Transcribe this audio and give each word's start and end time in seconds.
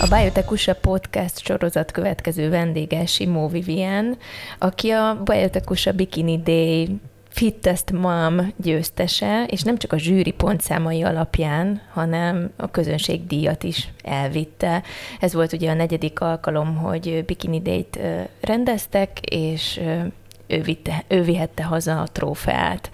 A 0.00 0.06
Biotech 0.06 0.74
podcast 0.80 1.38
sorozat 1.38 1.90
következő 1.90 2.50
vendége 2.50 3.06
Simó 3.06 3.48
Vivien, 3.48 4.16
aki 4.58 4.90
a 4.90 5.22
Biotech 5.24 5.94
Bikini 5.94 6.42
Day 6.42 7.00
Fittest 7.28 7.92
Mom 7.92 8.52
győztese, 8.56 9.44
és 9.44 9.62
nem 9.62 9.76
csak 9.78 9.92
a 9.92 9.98
zsűri 9.98 10.30
pontszámai 10.30 11.02
alapján, 11.02 11.80
hanem 11.92 12.50
a 12.56 12.70
közönség 12.70 13.26
díjat 13.26 13.62
is 13.62 13.88
elvitte. 14.02 14.82
Ez 15.20 15.34
volt 15.34 15.52
ugye 15.52 15.70
a 15.70 15.74
negyedik 15.74 16.20
alkalom, 16.20 16.76
hogy 16.76 17.24
Bikini 17.26 17.60
Day-t 17.60 17.98
rendeztek, 18.40 19.20
és 19.20 19.80
ő, 20.46 20.62
vitte, 20.62 21.04
ő 21.08 21.22
vihette 21.22 21.64
haza 21.64 22.00
a 22.00 22.08
trófeát. 22.08 22.90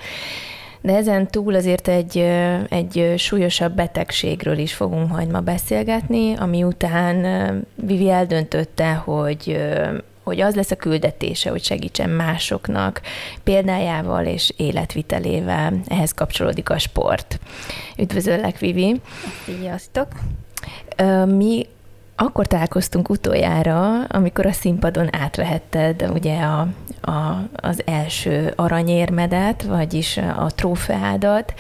De 0.85 0.97
ezen 0.97 1.27
túl 1.27 1.55
azért 1.55 1.89
egy, 1.89 2.19
egy 2.69 3.15
súlyosabb 3.17 3.75
betegségről 3.75 4.59
is 4.59 4.75
fogunk 4.75 5.09
majd 5.09 5.31
ma 5.31 5.41
beszélgetni, 5.41 6.35
ami 6.35 6.63
után 6.63 7.67
Vivi 7.75 8.11
eldöntötte, 8.11 8.93
hogy 8.93 9.63
hogy 10.23 10.41
az 10.41 10.55
lesz 10.55 10.71
a 10.71 10.77
küldetése, 10.77 11.51
hogy 11.51 11.65
segítsen 11.65 12.11
másoknak 12.11 13.01
példájával 13.43 14.25
és 14.25 14.53
életvitelével. 14.57 15.81
Ehhez 15.87 16.13
kapcsolódik 16.13 16.71
a 16.71 16.79
sport. 16.79 17.41
Üdvözöllek, 17.99 18.59
Vivi! 18.59 19.01
Sziasztok! 19.45 20.09
Mi 21.27 21.67
akkor 22.17 22.47
találkoztunk 22.47 23.09
utoljára, 23.09 24.05
amikor 24.05 24.47
a 24.47 24.53
színpadon 24.53 25.09
átvehetted 25.15 26.11
ugye 26.13 26.41
a, 26.41 26.69
a, 27.01 27.49
az 27.55 27.83
első 27.85 28.53
aranyérmedet, 28.57 29.63
vagyis 29.63 30.17
a 30.17 30.51
trófeádat. 30.55 31.55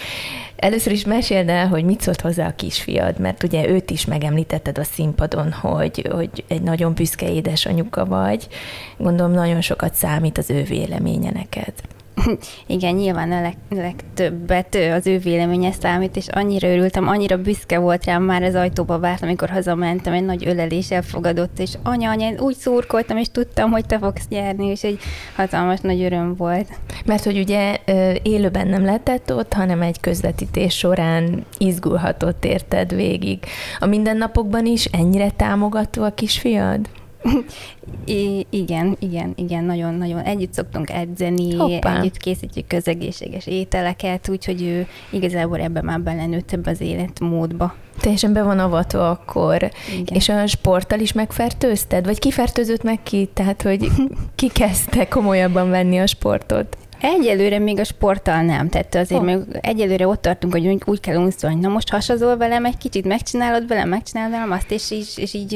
Először 0.56 0.92
is 0.92 1.04
meséld 1.04 1.48
el, 1.48 1.68
hogy 1.68 1.84
mit 1.84 2.00
szólt 2.00 2.20
hozzá 2.20 2.46
a 2.46 2.54
kisfiad, 2.54 3.18
mert 3.18 3.42
ugye 3.42 3.68
őt 3.68 3.90
is 3.90 4.04
megemlítetted 4.04 4.78
a 4.78 4.84
színpadon, 4.84 5.52
hogy, 5.52 6.08
hogy 6.12 6.44
egy 6.48 6.62
nagyon 6.62 6.94
büszke 6.94 7.32
édesanyuka 7.32 8.04
vagy. 8.04 8.48
Gondolom 8.96 9.32
nagyon 9.32 9.60
sokat 9.60 9.94
számít 9.94 10.38
az 10.38 10.50
ő 10.50 10.62
véleménye 10.62 11.30
neked. 11.30 11.72
Igen, 12.66 12.94
nyilván 12.94 13.32
a 13.32 13.40
leg, 13.40 13.56
legtöbbet 13.68 14.74
az 14.74 15.06
ő 15.06 15.18
véleménye 15.18 15.72
számít, 15.72 16.16
és 16.16 16.28
annyira 16.28 16.68
örültem, 16.68 17.08
annyira 17.08 17.36
büszke 17.36 17.78
volt 17.78 18.04
rám, 18.04 18.22
már 18.22 18.42
az 18.42 18.54
ajtóba 18.54 18.98
várt, 18.98 19.22
amikor 19.22 19.48
hazamentem, 19.48 20.12
egy 20.12 20.24
nagy 20.24 20.46
ölelés 20.46 20.90
elfogadott, 20.90 21.58
és 21.58 21.72
anya, 21.82 22.10
anya, 22.10 22.30
úgy 22.38 22.56
szurkoltam, 22.56 23.16
és 23.16 23.28
tudtam, 23.32 23.70
hogy 23.70 23.86
te 23.86 23.98
fogsz 23.98 24.28
nyerni, 24.28 24.66
és 24.66 24.82
egy 24.82 24.98
hatalmas 25.36 25.80
nagy 25.80 26.02
öröm 26.02 26.34
volt. 26.36 26.68
Mert 27.04 27.24
hogy 27.24 27.38
ugye 27.38 27.76
élőben 28.22 28.68
nem 28.68 28.84
lehetett 28.84 29.32
ott, 29.34 29.52
hanem 29.52 29.82
egy 29.82 30.00
közvetítés 30.00 30.76
során 30.76 31.44
izgulhatott 31.58 32.44
érted 32.44 32.94
végig. 32.94 33.38
A 33.78 33.86
mindennapokban 33.86 34.66
is 34.66 34.84
ennyire 34.84 35.30
támogató 35.30 36.02
a 36.02 36.14
kisfiad? 36.14 36.88
I- 38.04 38.46
igen, 38.50 38.96
igen, 38.98 39.32
igen, 39.36 39.64
nagyon-nagyon 39.64 40.20
együtt 40.20 40.52
szoktunk 40.52 40.90
edzeni, 40.90 41.54
Hoppá. 41.56 41.98
együtt 41.98 42.16
készítjük 42.16 42.66
közegészséges 42.66 43.46
ételeket, 43.46 44.28
úgyhogy 44.28 44.62
ő 44.62 44.86
igazából 45.10 45.60
ebben 45.60 45.84
már 45.84 46.00
belenőtt 46.00 46.52
ebbe 46.52 46.70
az 46.70 46.80
életmódba. 46.80 47.74
Teljesen 48.00 48.32
be 48.32 48.42
van 48.42 48.58
avatva 48.58 49.10
akkor. 49.10 49.70
Igen. 49.92 50.16
És 50.16 50.28
a 50.28 50.46
sporttal 50.46 51.00
is 51.00 51.12
megfertőzted? 51.12 52.04
Vagy 52.04 52.18
kifertőzött 52.18 52.82
meg 52.82 53.02
ki? 53.02 53.28
Tehát, 53.32 53.62
hogy 53.62 53.88
ki 54.34 54.48
kezdte 54.48 55.08
komolyabban 55.08 55.70
venni 55.70 55.98
a 55.98 56.06
sportot? 56.06 56.76
Egyelőre 57.00 57.58
még 57.58 57.78
a 57.78 57.84
sporttal 57.84 58.42
nem, 58.42 58.68
tehát 58.68 58.94
azért 58.94 59.20
oh. 59.20 59.26
még 59.26 59.38
egyelőre 59.60 60.06
ott 60.06 60.22
tartunk, 60.22 60.52
hogy 60.52 60.82
úgy 60.84 61.00
kell 61.00 61.16
unszolni, 61.16 61.60
na 61.60 61.68
most 61.68 61.90
hasazol 61.90 62.36
velem 62.36 62.64
egy 62.64 62.76
kicsit, 62.76 63.04
megcsinálod 63.04 63.68
velem, 63.68 63.88
megcsinálod 63.88 64.30
velem 64.30 64.50
azt, 64.50 64.70
és 64.70 64.90
így, 64.90 65.12
és 65.16 65.34
így 65.34 65.54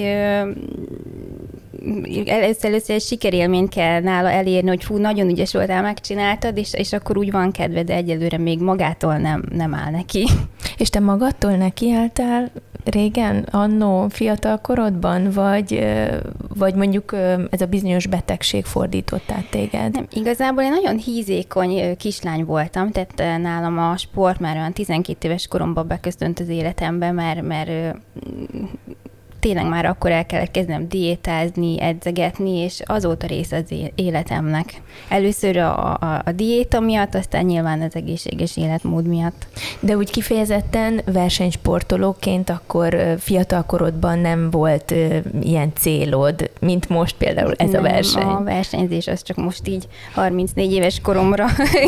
először, 2.27 2.65
először 2.65 2.95
egy 2.95 3.03
sikerélményt 3.03 3.69
kell 3.69 4.01
nála 4.01 4.31
elérni, 4.31 4.69
hogy 4.69 4.85
fú, 4.85 4.97
nagyon 4.97 5.29
ügyes 5.29 5.53
voltál, 5.53 5.83
megcsináltad, 5.83 6.57
és, 6.57 6.75
és 6.75 6.93
akkor 6.93 7.19
úgy 7.19 7.31
van 7.31 7.53
kedve, 7.53 7.83
de 7.83 7.95
egyelőre 7.95 8.39
még 8.39 8.61
magától 8.61 9.17
nem, 9.17 9.45
nem 9.51 9.75
áll 9.75 9.91
neki. 9.91 10.27
És 10.79 10.91
te 10.91 11.01
magadtól 11.01 11.51
nekiálltál 11.51 12.51
régen, 12.85 13.47
annó 13.51 14.09
fiatal 14.09 14.59
korodban, 14.61 15.31
vagy, 15.31 15.87
vagy 16.59 16.75
mondjuk 16.75 17.13
ez 17.51 17.61
a 17.61 17.67
bizonyos 17.67 18.07
betegség 18.07 18.65
fordított 18.65 19.31
át 19.31 19.51
téged? 19.51 19.93
Nem, 19.93 20.07
igazából 20.13 20.63
én 20.63 20.71
nagyon 20.71 20.99
hízékony 20.99 21.97
kislány 21.97 22.45
voltam, 22.45 22.91
tehát 22.91 23.41
nálam 23.43 23.79
a 23.79 23.97
sport 23.97 24.41
már 24.41 24.57
olyan 24.57 24.73
12 24.73 25.29
éves 25.29 25.47
koromban 25.47 25.87
beköszönt 25.87 26.41
az 26.41 26.49
életembe, 26.49 27.13
mert, 27.13 27.43
mert 27.43 27.97
tényleg 29.41 29.69
már 29.69 29.85
akkor 29.85 30.11
el 30.11 30.27
kellett 30.27 30.51
kezdenem 30.51 30.89
diétázni, 30.89 31.83
edzegetni, 31.83 32.57
és 32.57 32.83
azóta 32.85 33.27
része 33.27 33.57
az 33.57 33.75
életemnek. 33.95 34.83
Először 35.09 35.57
a, 35.57 35.95
a, 35.95 36.23
a 36.25 36.33
diéta 36.33 36.81
miatt, 36.81 37.15
aztán 37.15 37.45
nyilván 37.45 37.81
az 37.81 37.95
egészséges 37.95 38.57
életmód 38.57 39.07
miatt. 39.07 39.47
De 39.81 39.97
úgy 39.97 40.11
kifejezetten 40.11 41.01
versenysportolóként 41.13 42.51
akkor 42.51 43.17
fiatal 43.19 43.65
korodban 43.67 44.19
nem 44.19 44.51
volt 44.51 44.95
ilyen 45.43 45.73
célod, 45.75 46.51
mint 46.61 46.89
most 46.89 47.17
például 47.17 47.55
ez 47.57 47.71
nem, 47.71 47.85
a 47.85 47.89
verseny? 47.89 48.23
a 48.23 48.43
versenyzés 48.43 49.07
az 49.07 49.23
csak 49.23 49.37
most 49.37 49.69
így 49.69 49.89
34 50.15 50.73
éves 50.73 51.01
koromra 51.01 51.47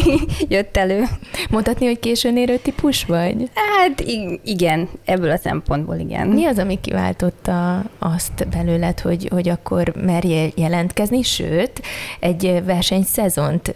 jött 0.49 0.77
elő. 0.77 1.05
Mondhatni, 1.51 1.87
hogy 1.87 1.99
későn 1.99 2.37
érő 2.37 2.57
típus 2.57 3.05
vagy? 3.05 3.51
Hát 3.55 4.05
igen, 4.45 4.89
ebből 5.05 5.31
a 5.31 5.37
szempontból 5.37 5.97
igen. 5.97 6.29
Mi 6.29 6.45
az, 6.45 6.59
ami 6.59 6.81
kiváltott 6.81 7.40
megmutatta 7.47 7.91
azt 7.99 8.49
belőled, 8.49 9.01
hogy, 9.01 9.29
hogy 9.31 9.49
akkor 9.49 9.93
merjél 9.97 10.51
jelentkezni, 10.55 11.23
sőt, 11.23 11.83
egy 12.21 12.63
versenyszezont 12.65 13.73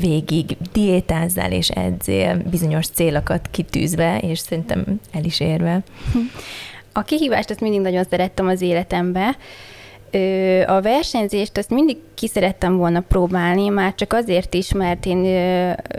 végig 0.00 0.56
diétázzál 0.72 1.52
és 1.52 1.68
edzél 1.68 2.42
bizonyos 2.50 2.86
célokat 2.86 3.48
kitűzve, 3.50 4.18
és 4.18 4.38
szerintem 4.38 4.84
el 5.12 5.24
is 5.24 5.40
érve. 5.40 5.82
A 6.92 7.02
kihívást 7.02 7.50
azt 7.50 7.60
mindig 7.60 7.80
nagyon 7.80 8.04
szerettem 8.10 8.46
az 8.46 8.60
életembe, 8.60 9.36
a 10.66 10.80
versenyzést 10.80 11.58
azt 11.58 11.70
mindig 11.70 11.96
ki 12.14 12.28
szerettem 12.28 12.76
volna 12.76 13.00
próbálni, 13.00 13.68
már 13.68 13.94
csak 13.94 14.12
azért 14.12 14.54
is, 14.54 14.72
mert 14.72 15.06
én 15.06 15.22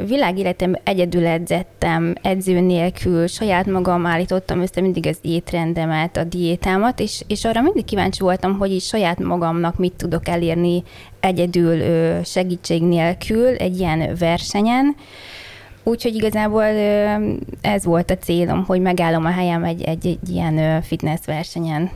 világéletem 0.06 0.76
egyedül 0.84 1.26
edzettem, 1.26 2.14
edző 2.22 2.60
nélkül, 2.60 3.28
saját 3.28 3.66
magam 3.66 4.06
állítottam 4.06 4.62
össze 4.62 4.82
mindig 4.82 5.08
az 5.08 5.18
étrendemet, 5.22 6.18
a 6.18 6.24
diétámat, 6.24 7.00
és, 7.00 7.24
és 7.28 7.46
arra 7.46 7.62
mindig 7.62 7.86
kíváncsi 7.86 8.20
voltam, 8.22 8.58
hogy 8.58 8.72
is 8.72 8.86
saját 8.86 9.20
magamnak 9.20 9.78
mit 9.78 9.94
tudok 9.94 10.28
elérni 10.28 10.84
egyedül 11.20 11.84
segítség 12.24 12.84
nélkül 12.84 13.48
egy 13.48 13.80
ilyen 13.80 14.16
versenyen. 14.20 14.96
Úgyhogy 15.84 16.16
igazából 16.16 16.64
ez 17.62 17.86
volt 17.86 18.12
a 18.12 18.18
célom, 18.18 18.64
hogy 18.66 18.82
megállom 18.82 19.26
a 19.26 19.32
helyem 19.32 19.64
egy, 19.64 19.82
egy, 19.82 20.08
egy 20.08 20.30
ilyen 20.30 20.82
fitness 20.82 21.26
versenyen. 21.26 21.92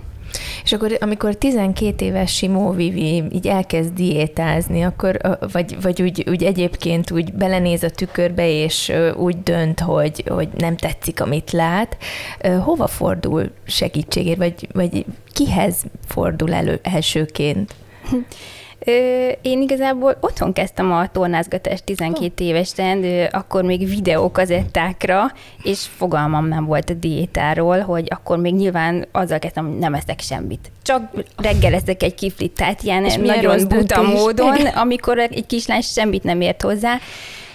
És 0.63 0.73
akkor, 0.73 0.97
amikor 0.99 1.35
12 1.35 2.05
éves 2.05 2.35
Simó 2.35 2.71
Vivi 2.71 3.23
így 3.31 3.47
elkezd 3.47 3.93
diétázni, 3.93 4.83
akkor, 4.83 5.17
vagy, 5.51 5.81
vagy 5.81 6.01
úgy, 6.01 6.25
úgy 6.29 6.43
egyébként 6.43 7.11
úgy 7.11 7.33
belenéz 7.33 7.83
a 7.83 7.89
tükörbe, 7.89 8.49
és 8.49 8.91
úgy 9.15 9.43
dönt, 9.43 9.79
hogy, 9.79 10.23
hogy 10.27 10.49
nem 10.57 10.75
tetszik, 10.75 11.21
amit 11.21 11.51
lát, 11.51 11.97
hova 12.63 12.87
fordul 12.87 13.51
segítségért, 13.65 14.37
vagy, 14.37 14.67
vagy 14.73 15.05
kihez 15.33 15.83
fordul 16.07 16.53
elő 16.53 16.79
elsőként? 16.83 17.75
Én 19.41 19.61
igazából 19.61 20.17
otthon 20.19 20.53
kezdtem 20.53 20.91
a 20.91 21.07
tornázgatást 21.07 21.83
12 21.83 22.43
oh. 22.43 22.49
évesen, 22.49 23.27
akkor 23.31 23.63
még 23.63 23.87
videókazettákra, 23.87 25.31
és 25.63 25.85
fogalmam 25.95 26.47
nem 26.47 26.65
volt 26.65 26.89
a 26.89 26.93
diétáról, 26.93 27.79
hogy 27.79 28.07
akkor 28.09 28.37
még 28.37 28.53
nyilván 28.53 29.07
azzal 29.11 29.39
kezdtem, 29.39 29.67
hogy 29.67 29.77
nem 29.77 29.93
eszek 29.93 30.19
semmit. 30.19 30.71
Csak 30.81 31.01
reggel 31.37 31.73
eszek 31.73 32.03
egy 32.03 32.15
kiflit, 32.15 32.51
tehát 32.51 32.83
ilyen 32.83 33.05
és 33.05 33.15
nagyon 33.15 33.67
buta 33.67 34.01
módon, 34.01 34.65
amikor 34.65 35.17
egy 35.17 35.45
kislány 35.47 35.81
semmit 35.81 36.23
nem 36.23 36.41
ért 36.41 36.61
hozzá, 36.61 36.99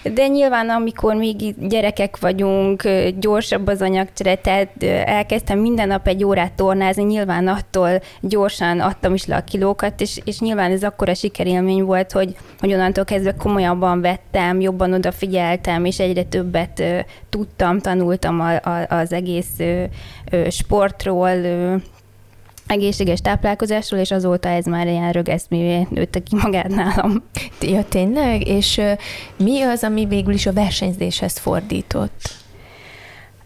de 0.03 0.27
nyilván, 0.27 0.69
amikor 0.69 1.15
még 1.15 1.69
gyerekek 1.69 2.19
vagyunk, 2.21 2.89
gyorsabb 3.19 3.67
az 3.67 3.83
anyagcsere, 3.83 4.35
tehát 4.35 4.83
elkezdtem 5.05 5.59
minden 5.59 5.89
nap 5.89 6.07
egy 6.07 6.25
órát 6.25 6.53
tornázni, 6.53 7.03
nyilván 7.03 7.49
attól 7.49 7.91
gyorsan 8.21 8.81
adtam 8.81 9.15
is 9.15 9.27
le 9.27 9.37
a 9.37 9.45
kilókat, 9.45 10.01
és, 10.01 10.21
és 10.25 10.39
nyilván 10.39 10.71
ez 10.71 10.83
akkora 10.83 11.15
sikerélmény 11.15 11.83
volt, 11.83 12.13
hogy, 12.13 12.37
hogy 12.59 12.73
onnantól 12.73 13.05
kezdve 13.05 13.35
komolyabban 13.35 14.01
vettem, 14.01 14.61
jobban 14.61 14.93
odafigyeltem, 14.93 15.85
és 15.85 15.99
egyre 15.99 16.23
többet 16.23 16.83
tudtam, 17.29 17.79
tanultam 17.79 18.41
a, 18.41 18.55
a, 18.55 18.87
az 18.89 19.13
egész 19.13 19.57
sportról, 20.51 21.31
egészséges 22.71 23.21
táplálkozásról, 23.21 24.01
és 24.01 24.11
azóta 24.11 24.49
ez 24.49 24.65
már 24.65 24.87
ilyen 24.87 25.13
rögeszmévé 25.13 25.87
nőtte 25.91 26.19
ki 26.19 26.37
magát 26.43 26.69
nálam. 26.69 27.23
Ja, 27.61 27.85
tényleg? 27.85 28.47
És 28.47 28.81
mi 29.37 29.63
az, 29.63 29.83
ami 29.83 30.05
végül 30.05 30.33
is 30.33 30.47
a 30.47 30.53
versenyzéshez 30.53 31.39
fordított? 31.39 32.31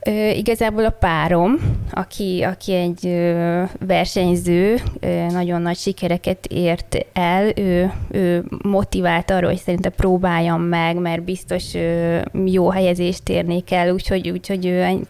Ö, 0.07 0.31
igazából 0.31 0.85
a 0.85 0.91
párom, 0.91 1.59
aki, 1.91 2.43
aki 2.43 2.73
egy 2.75 3.07
ö, 3.07 3.63
versenyző, 3.87 4.77
ö, 5.01 5.27
nagyon 5.27 5.63
nagy 5.63 5.77
sikereket 5.77 6.47
ért 6.47 7.07
el, 7.13 7.53
ő, 7.57 7.93
ő 8.11 8.45
motivált 8.63 9.31
arra, 9.31 9.47
hogy 9.47 9.57
szerintem 9.57 9.93
próbáljam 9.97 10.63
meg, 10.63 10.97
mert 10.97 11.23
biztos 11.23 11.75
ö, 11.75 12.19
jó 12.45 12.69
helyezést 12.69 13.29
érnék 13.29 13.73
el, 13.73 13.93
úgyhogy, 13.93 14.31
úgyhogy 14.31 14.67
ő 14.67 14.83
egy 14.83 15.07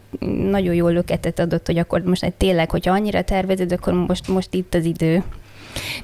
nagyon 0.51 0.75
jó 0.75 0.89
löketet 0.89 1.39
adott, 1.39 1.67
hogy 1.67 1.79
akkor 1.79 2.03
most 2.03 2.33
tényleg, 2.37 2.71
hogyha 2.71 2.93
annyira 2.93 3.23
tervezed, 3.23 3.73
akkor 3.73 3.93
most, 3.93 4.29
most 4.29 4.55
itt 4.55 4.75
az 4.75 4.85
idő. 4.85 5.23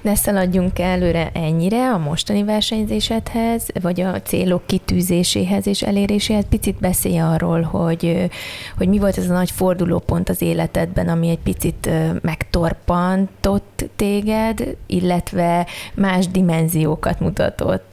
Ne 0.00 0.14
szaladjunk 0.14 0.78
előre 0.78 1.30
ennyire 1.32 1.90
a 1.92 1.98
mostani 1.98 2.44
versenyzésedhez, 2.44 3.66
vagy 3.82 4.00
a 4.00 4.22
célok 4.22 4.66
kitűzéséhez 4.66 5.66
és 5.66 5.82
eléréséhez. 5.82 6.44
Picit 6.48 6.76
beszélj 6.76 7.18
arról, 7.18 7.62
hogy, 7.62 8.30
hogy 8.76 8.88
mi 8.88 8.98
volt 8.98 9.18
ez 9.18 9.30
a 9.30 9.32
nagy 9.32 9.50
fordulópont 9.50 10.28
az 10.28 10.42
életedben, 10.42 11.08
ami 11.08 11.28
egy 11.28 11.38
picit 11.38 11.90
megtorpantott 12.22 13.84
téged, 13.96 14.76
illetve 14.86 15.66
más 15.94 16.28
dimenziókat 16.28 17.20
mutatott. 17.20 17.90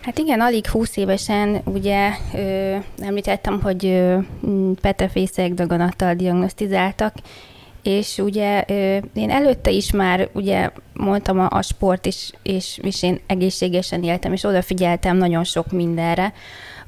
Hát 0.00 0.18
igen, 0.18 0.40
alig 0.40 0.66
20 0.66 0.96
évesen 0.96 1.60
ugye 1.64 2.10
ö, 2.34 2.76
említettem, 2.98 3.60
hogy 3.62 3.84
ö, 3.86 4.18
petefészek 4.80 5.54
daganattal 5.54 6.14
diagnosztizáltak, 6.14 7.14
és 7.82 8.18
ugye 8.18 8.60
én 9.14 9.30
előtte 9.30 9.70
is 9.70 9.92
már 9.92 10.28
ugye 10.32 10.70
mondtam 10.92 11.40
a, 11.40 11.46
a 11.50 11.62
sport 11.62 12.06
is, 12.06 12.30
és, 12.42 12.78
és 12.82 13.02
én 13.02 13.20
egészségesen 13.26 14.02
éltem, 14.02 14.32
és 14.32 14.44
odafigyeltem 14.44 15.16
nagyon 15.16 15.44
sok 15.44 15.72
mindenre, 15.72 16.32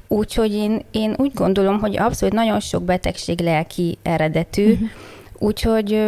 úgyhogy 0.07 0.53
én, 0.53 0.81
én 0.91 1.15
úgy 1.17 1.33
gondolom, 1.33 1.79
hogy 1.79 1.97
abszolút 1.97 2.33
nagyon 2.33 2.59
sok 2.59 2.83
betegség 2.83 3.39
lelki 3.39 3.97
eredetű, 4.01 4.71
uh-huh. 4.71 4.89
úgyhogy 5.37 6.01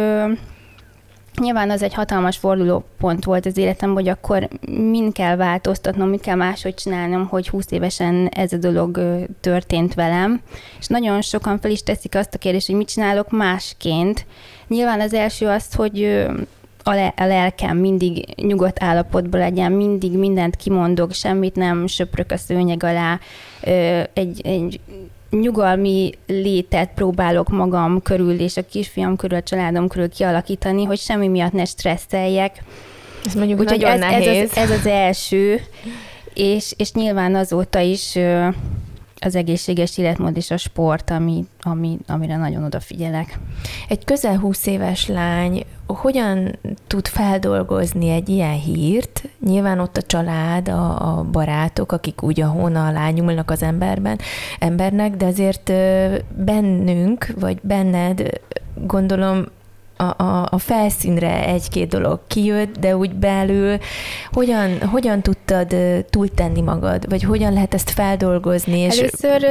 Nyilván 1.40 1.70
az 1.70 1.82
egy 1.82 1.94
hatalmas 1.94 2.36
fordulópont 2.36 3.24
volt 3.24 3.46
az 3.46 3.56
életem, 3.56 3.92
hogy 3.92 4.08
akkor 4.08 4.48
mind 4.68 5.12
kell 5.12 5.36
változtatnom, 5.36 6.08
mit 6.08 6.20
kell 6.20 6.34
máshogy 6.34 6.74
csinálnom, 6.74 7.26
hogy 7.26 7.48
20 7.48 7.70
évesen 7.70 8.28
ez 8.28 8.52
a 8.52 8.56
dolog 8.56 9.00
történt 9.40 9.94
velem. 9.94 10.40
És 10.78 10.86
nagyon 10.86 11.22
sokan 11.22 11.60
fel 11.60 11.70
is 11.70 11.82
teszik 11.82 12.14
azt 12.14 12.34
a 12.34 12.38
kérdést, 12.38 12.66
hogy 12.66 12.76
mit 12.76 12.88
csinálok 12.88 13.30
másként. 13.30 14.26
Nyilván 14.68 15.00
az 15.00 15.14
első 15.14 15.46
az, 15.46 15.74
hogy 15.74 16.26
a, 16.82 16.94
le- 16.94 17.14
a 17.16 17.24
lelkem 17.24 17.76
mindig 17.76 18.34
nyugodt 18.42 18.82
állapotban 18.82 19.40
legyen, 19.40 19.72
mindig 19.72 20.12
mindent 20.12 20.56
kimondok, 20.56 21.12
semmit 21.12 21.54
nem 21.54 21.86
söprök 21.86 22.30
a 22.30 22.36
szőnyeg 22.36 22.82
alá. 22.82 23.20
Egy, 24.12 24.40
egy 24.44 24.80
nyugalmi 25.40 26.10
létet 26.26 26.90
próbálok 26.94 27.48
magam 27.48 28.02
körül 28.02 28.40
és 28.40 28.56
a 28.56 28.62
kisfiam 28.70 29.16
körül, 29.16 29.38
a 29.38 29.42
családom 29.42 29.88
körül 29.88 30.08
kialakítani, 30.08 30.84
hogy 30.84 30.98
semmi 30.98 31.28
miatt 31.28 31.52
ne 31.52 31.64
stresszeljek. 31.64 32.62
Ez 33.26 33.34
mondjuk 33.34 33.60
Úgyhogy 33.60 33.80
nagyon 33.80 34.02
ez, 34.02 34.10
nehéz. 34.10 34.26
Ez 34.26 34.50
az, 34.50 34.56
ez 34.56 34.70
az 34.70 34.86
első, 34.86 35.60
és, 36.34 36.74
és 36.76 36.92
nyilván 36.92 37.34
azóta 37.34 37.78
is 37.78 38.18
az 39.20 39.34
egészséges 39.34 39.98
életmód 39.98 40.36
és 40.36 40.50
a 40.50 40.56
sport, 40.56 41.10
ami, 41.10 41.44
ami, 41.60 41.98
amire 42.06 42.36
nagyon 42.36 42.64
odafigyelek. 42.64 43.38
Egy 43.88 44.04
közel 44.04 44.38
20 44.38 44.66
éves 44.66 45.06
lány 45.06 45.64
hogyan 45.86 46.58
tud 46.86 47.06
feldolgozni 47.06 48.08
egy 48.08 48.28
ilyen 48.28 48.60
hírt? 48.60 49.28
Nyilván 49.40 49.78
ott 49.78 49.96
a 49.96 50.02
család, 50.02 50.68
a, 50.68 51.18
a 51.18 51.24
barátok, 51.24 51.92
akik 51.92 52.22
úgy 52.22 52.40
a 52.40 52.46
hóna 52.46 52.86
alá 52.86 53.10
nyúlnak 53.10 53.50
az 53.50 53.62
emberben, 53.62 54.18
embernek, 54.58 55.16
de 55.16 55.26
azért 55.26 55.72
bennünk, 56.36 57.34
vagy 57.38 57.58
benned 57.62 58.40
gondolom 58.74 59.44
a, 59.96 60.22
a, 60.22 60.48
a 60.50 60.58
felszínre 60.58 61.46
egy-két 61.46 61.88
dolog 61.88 62.20
kijött, 62.26 62.78
de 62.78 62.96
úgy 62.96 63.14
belül 63.14 63.78
hogyan, 64.32 64.80
hogyan 64.80 65.22
tudtad 65.22 65.74
túltenni 66.10 66.60
magad, 66.60 67.08
vagy 67.08 67.22
hogyan 67.22 67.52
lehet 67.52 67.74
ezt 67.74 67.90
feldolgozni? 67.90 68.78
És... 68.78 68.98
Először 68.98 69.46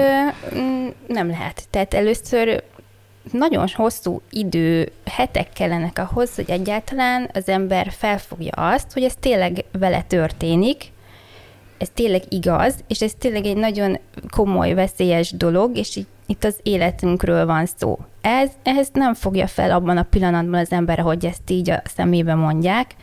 mm, 0.56 0.88
nem 1.08 1.30
lehet. 1.30 1.64
Tehát 1.70 1.94
először 1.94 2.64
nagyon 3.32 3.68
hosszú 3.74 4.22
idő, 4.30 4.92
hetek 5.06 5.54
kellenek 5.54 6.00
ahhoz, 6.00 6.36
hogy 6.36 6.50
egyáltalán 6.50 7.30
az 7.34 7.50
ember 7.50 7.92
felfogja 7.98 8.52
azt, 8.52 8.94
hogy 8.94 9.04
ez 9.04 9.16
tényleg 9.20 9.66
vele 9.72 10.02
történik, 10.02 10.92
ez 11.78 11.90
tényleg 11.94 12.22
igaz, 12.30 12.76
és 12.88 13.02
ez 13.02 13.14
tényleg 13.20 13.46
egy 13.46 13.58
nagyon 13.58 14.00
komoly, 14.30 14.74
veszélyes 14.74 15.32
dolog, 15.32 15.78
és 15.78 16.00
itt 16.26 16.44
az 16.44 16.56
életünkről 16.64 17.46
van 17.46 17.66
szó. 17.78 18.00
Ez, 18.22 18.50
ez 18.64 18.88
nem 18.94 19.14
fogja 19.14 19.48
fel 19.48 19.72
abban 19.72 19.98
a 19.98 20.06
pillanatban 20.10 20.60
az 20.60 20.72
ember, 20.72 21.00
hogy 21.00 21.26
ezt 21.26 21.50
így 21.50 21.70
a 21.70 21.82
szemébe 21.86 22.36
mondják. 22.36 22.96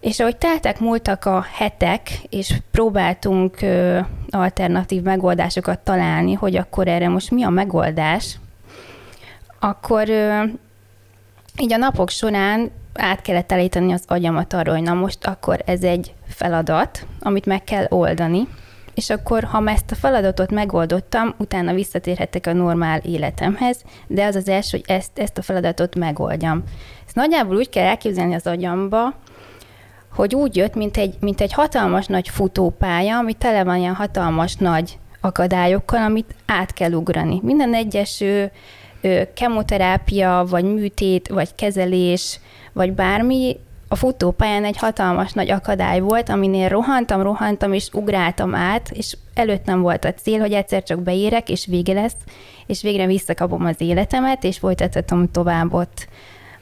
És 0.00 0.20
ahogy 0.20 0.36
teltek, 0.36 0.80
múltak 0.80 1.24
a 1.24 1.44
hetek, 1.52 2.10
és 2.28 2.54
próbáltunk 2.70 3.62
ö, 3.62 3.98
alternatív 4.30 5.02
megoldásokat 5.02 5.78
találni, 5.78 6.32
hogy 6.32 6.56
akkor 6.56 6.88
erre 6.88 7.08
most 7.08 7.30
mi 7.30 7.42
a 7.42 7.48
megoldás, 7.48 8.38
akkor 9.60 10.08
ö, 10.08 10.42
így 11.60 11.72
a 11.72 11.76
napok 11.76 12.10
során 12.10 12.70
át 12.94 13.22
kellett 13.22 13.52
elíteni 13.52 13.92
az 13.92 14.02
agyamat 14.06 14.52
arra, 14.52 14.72
hogy 14.72 14.82
na 14.82 14.94
most 14.94 15.26
akkor 15.26 15.62
ez 15.66 15.82
egy 15.82 16.14
feladat, 16.28 17.06
amit 17.20 17.46
meg 17.46 17.64
kell 17.64 17.86
oldani, 17.88 18.48
és 18.94 19.10
akkor, 19.10 19.44
ha 19.44 19.62
ezt 19.66 19.90
a 19.90 19.94
feladatot 19.94 20.50
megoldottam, 20.50 21.34
utána 21.38 21.72
visszatérhetek 21.72 22.46
a 22.46 22.52
normál 22.52 22.98
életemhez, 22.98 23.82
de 24.06 24.24
az 24.24 24.34
az 24.34 24.48
első, 24.48 24.76
hogy 24.76 24.96
ezt, 24.96 25.18
ezt 25.18 25.38
a 25.38 25.42
feladatot 25.42 25.94
megoldjam. 25.94 26.62
Ezt 27.06 27.14
nagyjából 27.14 27.56
úgy 27.56 27.68
kell 27.68 27.86
elképzelni 27.86 28.34
az 28.34 28.46
agyamba, 28.46 29.14
hogy 30.14 30.34
úgy 30.34 30.56
jött, 30.56 30.74
mint 30.74 30.96
egy, 30.96 31.14
mint 31.20 31.40
egy 31.40 31.52
hatalmas 31.52 32.06
nagy 32.06 32.28
futópálya, 32.28 33.16
ami 33.16 33.32
tele 33.32 33.64
van 33.64 33.76
ilyen 33.76 33.94
hatalmas 33.94 34.54
nagy 34.54 34.98
akadályokkal, 35.20 36.02
amit 36.02 36.34
át 36.46 36.72
kell 36.72 36.92
ugrani. 36.92 37.40
Minden 37.42 37.74
egyes 37.74 38.24
kemoterápia, 39.34 40.44
vagy 40.48 40.64
műtét, 40.64 41.28
vagy 41.28 41.54
kezelés, 41.54 42.40
vagy 42.72 42.92
bármi 42.92 43.56
a 43.88 43.96
futópályán 43.96 44.64
egy 44.64 44.76
hatalmas 44.76 45.32
nagy 45.32 45.50
akadály 45.50 46.00
volt, 46.00 46.28
aminél 46.28 46.68
rohantam, 46.68 47.22
rohantam, 47.22 47.72
és 47.72 47.88
ugráltam 47.92 48.54
át, 48.54 48.90
és 48.90 49.16
előttem 49.34 49.80
volt 49.80 50.04
a 50.04 50.14
cél, 50.14 50.38
hogy 50.40 50.52
egyszer 50.52 50.82
csak 50.82 51.00
beérek, 51.00 51.48
és 51.48 51.66
vége 51.66 51.92
lesz, 51.92 52.16
és 52.66 52.82
végre 52.82 53.06
visszakapom 53.06 53.64
az 53.64 53.80
életemet, 53.80 54.44
és 54.44 54.58
folytathatom 54.58 55.30
tovább 55.30 55.72
ott 55.72 56.08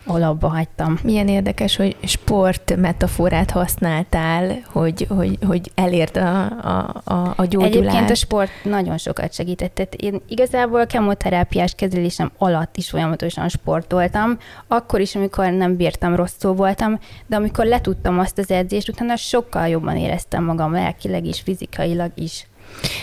ahol 0.06 0.22
abba 0.22 0.48
hagytam. 0.48 0.98
Milyen 1.02 1.28
érdekes, 1.28 1.76
hogy 1.76 1.96
sport 2.02 2.76
metaforát 2.76 3.50
használtál, 3.50 4.56
hogy, 4.72 5.06
hogy, 5.08 5.38
hogy 5.46 5.70
elérd 5.74 6.16
a, 6.16 6.44
a, 6.44 7.02
a, 7.04 7.32
a 7.36 7.44
gyógyulást. 7.44 7.74
Egyébként 7.74 8.10
a 8.10 8.14
sport 8.14 8.50
nagyon 8.64 8.98
sokat 8.98 9.32
segített. 9.32 9.74
Tehát 9.74 9.94
én 9.94 10.20
igazából 10.28 10.80
a 10.80 10.86
kemoterápiás 10.86 11.74
kezelésem 11.74 12.32
alatt 12.38 12.76
is 12.76 12.90
folyamatosan 12.90 13.48
sportoltam, 13.48 14.38
akkor 14.66 15.00
is, 15.00 15.14
amikor 15.14 15.50
nem 15.50 15.76
bírtam, 15.76 16.14
rosszul 16.14 16.54
voltam, 16.54 16.98
de 17.26 17.36
amikor 17.36 17.64
letudtam 17.64 18.18
azt 18.18 18.38
az 18.38 18.50
edzést, 18.50 18.88
utána 18.88 19.16
sokkal 19.16 19.68
jobban 19.68 19.96
éreztem 19.96 20.44
magam 20.44 20.72
lelkileg 20.72 21.26
is, 21.26 21.40
fizikailag 21.40 22.10
is. 22.14 22.46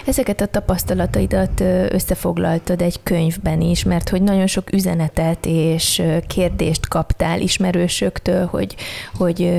Ezeket 0.05 0.41
a 0.41 0.45
tapasztalataidat 0.45 1.63
összefoglaltad 1.89 2.81
egy 2.81 2.99
könyvben 3.03 3.61
is, 3.61 3.83
mert 3.83 4.09
hogy 4.09 4.21
nagyon 4.21 4.47
sok 4.47 4.73
üzenetet 4.73 5.45
és 5.45 6.01
kérdést 6.27 6.87
kaptál 6.87 7.41
ismerősöktől, 7.41 8.45
hogy, 8.45 8.75
hogy 9.13 9.51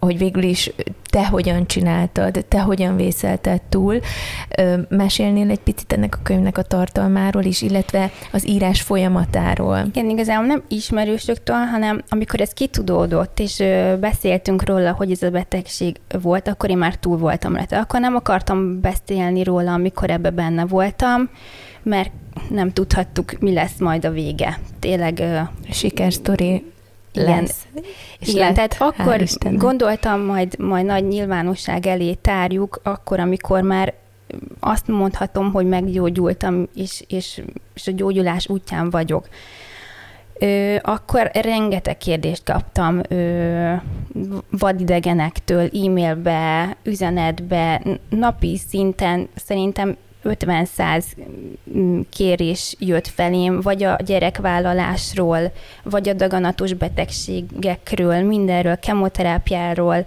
hogy 0.00 0.18
végül 0.18 0.42
is 0.42 0.72
te 1.10 1.26
hogyan 1.26 1.66
csináltad, 1.66 2.44
te 2.48 2.60
hogyan 2.60 2.96
vészelted 2.96 3.60
túl. 3.68 4.00
Mesélnél 4.88 5.50
egy 5.50 5.60
picit 5.60 5.92
ennek 5.92 6.16
a 6.20 6.22
könyvnek 6.22 6.58
a 6.58 6.62
tartalmáról 6.62 7.42
is, 7.42 7.62
illetve 7.62 8.10
az 8.32 8.48
írás 8.48 8.80
folyamatáról? 8.80 9.78
Igen, 9.86 10.10
igazából 10.10 10.46
nem 10.46 10.62
ismerősöktől, 10.68 11.56
hanem 11.56 12.02
amikor 12.08 12.40
ez 12.40 12.50
kitudódott, 12.50 13.40
és 13.40 13.62
beszéltünk 14.00 14.64
róla, 14.64 14.92
hogy 14.92 15.10
ez 15.10 15.22
a 15.22 15.30
betegség 15.30 15.96
volt, 16.22 16.48
akkor 16.48 16.70
én 16.70 16.78
már 16.78 16.94
túl 16.94 17.16
voltam 17.16 17.56
rá. 17.56 17.80
Akkor 17.80 18.00
nem 18.00 18.14
akartam 18.14 18.80
beszélni 18.80 19.42
róla, 19.42 19.72
amikor 19.72 20.10
ebbe 20.10 20.30
benne 20.30 20.64
voltam, 20.66 21.30
mert 21.82 22.10
nem 22.48 22.72
tudhattuk, 22.72 23.38
mi 23.38 23.52
lesz 23.52 23.78
majd 23.78 24.04
a 24.04 24.10
vége. 24.10 24.58
Tényleg... 24.78 25.22
Sikersztori 25.70 26.64
igen. 27.16 27.40
lesz. 27.42 27.66
És 28.18 28.28
Igen, 28.28 28.46
lett, 28.46 28.54
tehát 28.54 28.76
akkor 28.78 29.22
gondoltam, 29.52 30.20
majd, 30.20 30.58
majd 30.58 30.84
nagy 30.84 31.06
nyilvánosság 31.06 31.86
elé 31.86 32.14
tárjuk, 32.14 32.80
akkor, 32.82 33.20
amikor 33.20 33.62
már 33.62 33.94
azt 34.60 34.86
mondhatom, 34.88 35.52
hogy 35.52 35.66
meggyógyultam, 35.66 36.68
és, 36.74 37.04
és, 37.08 37.42
és 37.74 37.86
a 37.86 37.92
gyógyulás 37.92 38.48
útján 38.48 38.90
vagyok. 38.90 39.28
Ö, 40.38 40.76
akkor 40.82 41.30
rengeteg 41.32 41.96
kérdést 41.96 42.44
kaptam 42.44 43.00
ö, 43.08 43.72
vadidegenektől, 44.50 45.70
e-mailbe, 45.84 46.76
üzenetbe, 46.82 47.82
napi 48.08 48.56
szinten 48.68 49.28
szerintem 49.34 49.96
50-100 50.24 51.04
mm, 51.76 52.00
kérés 52.10 52.74
jött 52.78 53.06
felém, 53.06 53.60
vagy 53.60 53.82
a 53.82 53.96
gyerekvállalásról, 54.04 55.52
vagy 55.82 56.08
a 56.08 56.12
daganatos 56.12 56.72
betegségekről, 56.72 58.22
mindenről, 58.22 58.78
kemoterápiáról, 58.78 60.06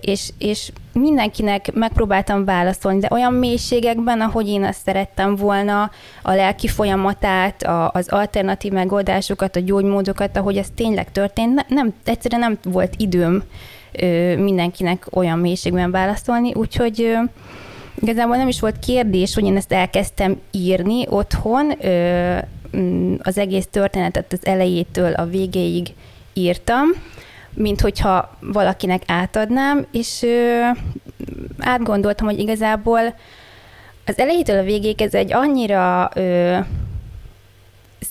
és, 0.00 0.30
és 0.38 0.72
mindenkinek 0.92 1.72
megpróbáltam 1.72 2.44
válaszolni, 2.44 2.98
de 2.98 3.08
olyan 3.10 3.32
mélységekben, 3.32 4.20
ahogy 4.20 4.48
én 4.48 4.64
azt 4.64 4.80
szerettem 4.84 5.36
volna, 5.36 5.90
a 6.22 6.32
lelki 6.32 6.68
folyamatát, 6.68 7.62
a, 7.62 7.90
az 7.90 8.08
alternatív 8.08 8.72
megoldásokat, 8.72 9.56
a 9.56 9.60
gyógymódokat, 9.60 10.36
ahogy 10.36 10.56
ez 10.56 10.68
tényleg 10.74 11.12
történt, 11.12 11.68
nem, 11.68 11.94
egyszerűen 12.04 12.40
nem 12.40 12.58
volt 12.72 12.94
időm 12.96 13.42
mindenkinek 14.36 15.06
olyan 15.10 15.38
mélységben 15.38 15.90
válaszolni, 15.90 16.54
úgyhogy 16.54 17.16
igazából 18.00 18.36
nem 18.36 18.48
is 18.48 18.60
volt 18.60 18.78
kérdés, 18.78 19.34
hogy 19.34 19.44
én 19.44 19.56
ezt 19.56 19.72
elkezdtem 19.72 20.40
írni 20.50 21.06
otthon, 21.08 21.72
mm, 22.76 23.14
az 23.22 23.38
egész 23.38 23.66
történetet 23.70 24.32
az 24.32 24.46
elejétől 24.46 25.12
a 25.12 25.24
végéig 25.24 25.86
írtam, 26.32 26.86
mint 27.54 27.80
hogyha 27.80 28.36
valakinek 28.40 29.02
átadnám, 29.06 29.86
és 29.92 30.22
ö, 30.22 30.60
átgondoltam, 31.58 32.26
hogy 32.26 32.38
igazából 32.38 33.14
az 34.06 34.18
elejétől 34.18 34.58
a 34.58 34.62
végéig 34.62 35.02
ez 35.02 35.14
egy 35.14 35.32
annyira 35.32 36.10
ö, 36.14 36.58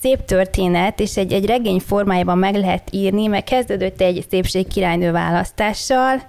szép 0.00 0.24
történet, 0.24 1.00
és 1.00 1.16
egy, 1.16 1.32
egy 1.32 1.46
regény 1.46 1.78
formájában 1.78 2.38
meg 2.38 2.54
lehet 2.54 2.88
írni, 2.90 3.26
mert 3.26 3.48
kezdődött 3.48 4.00
egy 4.00 4.26
szépségkirálynő 4.30 5.12
választással, 5.12 6.22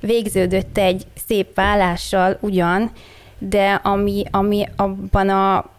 végződött 0.00 0.78
egy 0.78 1.06
szép 1.26 1.54
vállással 1.54 2.38
ugyan, 2.40 2.90
de 3.38 3.72
ami, 3.82 4.24
ami 4.30 4.68
abban 4.76 5.28
a 5.28 5.70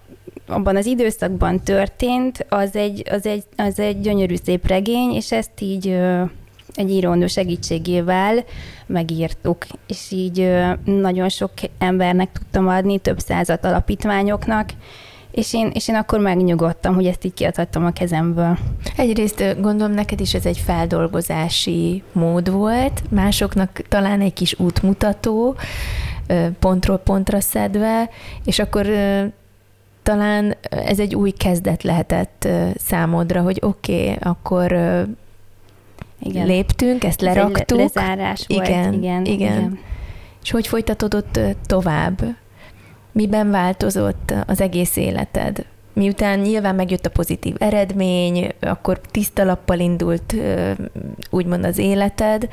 abban 0.48 0.76
az 0.76 0.86
időszakban 0.86 1.64
történt, 1.64 2.46
az 2.50 2.76
egy, 2.76 3.04
az 3.10 3.26
egy, 3.26 3.44
az 3.58 3.80
egy 3.80 4.02
gyönyörű 4.02 4.36
szép 4.44 4.68
regény, 4.68 5.12
és 5.12 5.32
ezt 5.32 5.62
így 5.62 5.88
egy 6.74 6.90
írónő 6.90 7.28
segítségével 7.28 8.44
megírtuk, 8.86 9.66
és 9.88 10.12
így 10.12 10.54
nagyon 10.86 11.30
sok 11.30 11.52
embernek 11.78 12.32
tudtam 12.32 12.68
adni, 12.68 12.98
több 12.98 13.20
százat 13.20 13.66
alapítványoknak, 13.66 14.70
és 15.34 15.54
én, 15.54 15.72
és 15.74 15.88
én 15.88 15.96
akkor 15.96 16.20
megnyugodtam, 16.20 16.96
hogy 16.96 17.06
ezt 17.06 17.26
így 17.26 17.34
kiadhattam 17.34 17.86
a 17.86 17.92
kezemből. 17.92 18.58
Egyrészt 18.98 19.62
gondolom 19.62 19.94
neked 19.94 20.20
is 20.20 20.34
ez 20.34 20.46
egy 20.46 20.58
feldolgozási 20.58 22.04
mód 22.12 22.52
volt, 22.52 23.04
másoknak 23.10 23.82
talán 23.88 24.22
egy 24.22 24.34
kis 24.34 24.60
útmutató, 24.60 25.56
pontról 26.60 26.98
pontra 26.98 27.42
szedve, 27.42 28.10
és 28.46 28.60
akkor 28.60 28.88
talán 30.04 30.56
ez 30.70 31.00
egy 31.00 31.16
új 31.16 31.32
kezdet 31.32 31.84
lehetett 31.84 32.48
számodra, 32.76 33.42
hogy 33.42 33.60
oké, 33.62 34.02
okay, 34.02 34.16
akkor 34.20 34.72
igen. 36.20 36.46
léptünk, 36.46 37.04
ezt 37.04 37.22
leraktuk. 37.22 37.80
Ez 37.80 37.92
egy 37.96 37.96
lezárás 37.96 38.46
volt, 38.48 38.68
igen, 38.68 38.94
igen, 38.94 39.26
igen. 39.26 39.40
igen. 39.40 39.80
És 40.44 40.52
hogy 40.52 40.68
folytatódott 40.68 41.40
tovább? 41.66 42.22
Miben 43.14 43.52
változott 43.52 44.34
az 44.46 44.62
egész 44.62 44.96
életed? 44.96 45.66
Miután 45.94 46.40
nyilván 46.40 46.76
megjött 46.76 47.06
a 47.06 47.10
pozitív 47.10 47.56
eredmény, 47.58 48.52
akkor 48.60 49.02
tiszta 49.12 49.44
lappal 49.44 49.80
indult 49.80 50.36
úgymond 51.30 51.66
az 51.66 51.78
életed. 51.78 52.48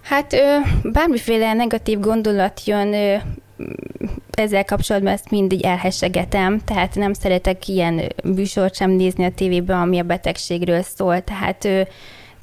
Hát 0.00 0.36
bármiféle 0.82 1.52
negatív 1.52 2.00
gondolat 2.00 2.64
jön, 2.64 3.20
ezzel 4.30 4.64
kapcsolatban 4.64 5.12
ezt 5.12 5.30
mindig 5.30 5.64
elhessegetem, 5.64 6.60
tehát 6.64 6.94
nem 6.94 7.12
szeretek 7.12 7.68
ilyen 7.68 8.00
műsort 8.24 8.74
sem 8.74 8.90
nézni 8.90 9.24
a 9.24 9.30
tévében, 9.34 9.80
ami 9.80 9.98
a 9.98 10.02
betegségről 10.02 10.82
szól, 10.82 11.20
tehát 11.20 11.68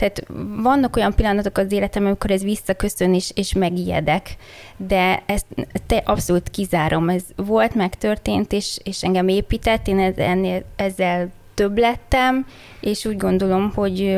tehát 0.01 0.24
vannak 0.62 0.96
olyan 0.96 1.15
pillanatok 1.15 1.58
az 1.58 1.72
életemben, 1.72 2.12
amikor 2.12 2.31
ez 2.31 2.43
visszaköszön 2.43 3.13
és, 3.13 3.31
és 3.36 3.53
megijedek, 3.53 4.36
de 4.77 5.24
ezt 5.25 5.46
te 5.88 5.98
abszolút 6.05 6.50
kizárom. 6.50 7.10
Ez 7.10 7.24
volt, 7.36 7.75
megtörtént, 7.75 8.51
és, 8.51 8.79
és 8.84 9.03
engem 9.03 9.27
épített, 9.27 9.88
én 9.88 10.00
ez, 10.00 10.17
ennél, 10.17 10.63
ezzel 10.75 11.31
több 11.53 11.77
lettem, 11.77 12.46
és 12.79 13.05
úgy 13.05 13.17
gondolom, 13.17 13.72
hogy 13.75 14.17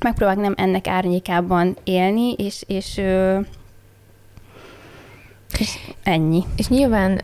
megpróbálok 0.00 0.42
nem 0.42 0.54
ennek 0.56 0.86
árnyékában 0.86 1.76
élni, 1.84 2.32
és, 2.32 2.64
és 2.66 3.00
és 5.58 5.78
ennyi. 6.02 6.44
És 6.56 6.68
nyilván 6.68 7.20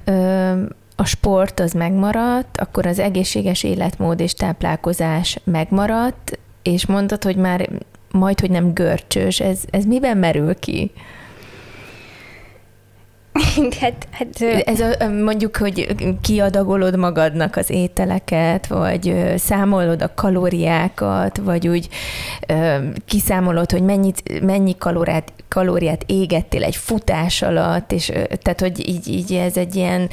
a 0.96 1.04
sport 1.04 1.60
az 1.60 1.72
megmaradt, 1.72 2.56
akkor 2.56 2.86
az 2.86 2.98
egészséges 2.98 3.62
életmód 3.62 4.20
és 4.20 4.34
táplálkozás 4.34 5.38
megmaradt, 5.44 6.38
és 6.62 6.86
mondtad, 6.86 7.24
hogy 7.24 7.36
már 7.36 7.68
majd, 8.10 8.40
hogy 8.40 8.50
nem 8.50 8.72
görcsös. 8.74 9.40
Ez, 9.40 9.62
ez 9.70 9.84
miben 9.84 10.16
merül 10.16 10.54
ki? 10.54 10.90
hát, 13.80 14.08
hát, 14.10 14.42
Ez 14.64 14.80
a, 14.80 15.08
mondjuk, 15.08 15.56
hogy 15.56 15.94
kiadagolod 16.22 16.96
magadnak 16.96 17.56
az 17.56 17.70
ételeket, 17.70 18.66
vagy 18.66 19.34
számolod 19.36 20.02
a 20.02 20.14
kalóriákat, 20.14 21.36
vagy 21.36 21.68
úgy 21.68 21.88
kiszámolod, 23.06 23.70
hogy 23.70 23.82
mennyit, 23.82 24.42
mennyi 24.42 24.76
kalóriát, 24.78 25.32
kalóriát 25.48 26.02
égettél 26.06 26.64
egy 26.64 26.76
futás 26.76 27.42
alatt, 27.42 27.92
és 27.92 28.06
tehát, 28.42 28.60
hogy 28.60 28.88
így, 28.88 29.08
így 29.08 29.32
ez 29.32 29.56
egy 29.56 29.74
ilyen 29.74 30.10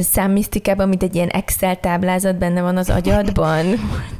számmisztikában, 0.00 0.88
mint 0.88 1.02
egy 1.02 1.14
ilyen 1.14 1.28
Excel 1.28 1.80
táblázat 1.80 2.38
benne 2.38 2.62
van 2.62 2.76
az 2.76 2.90
agyadban. 2.90 3.66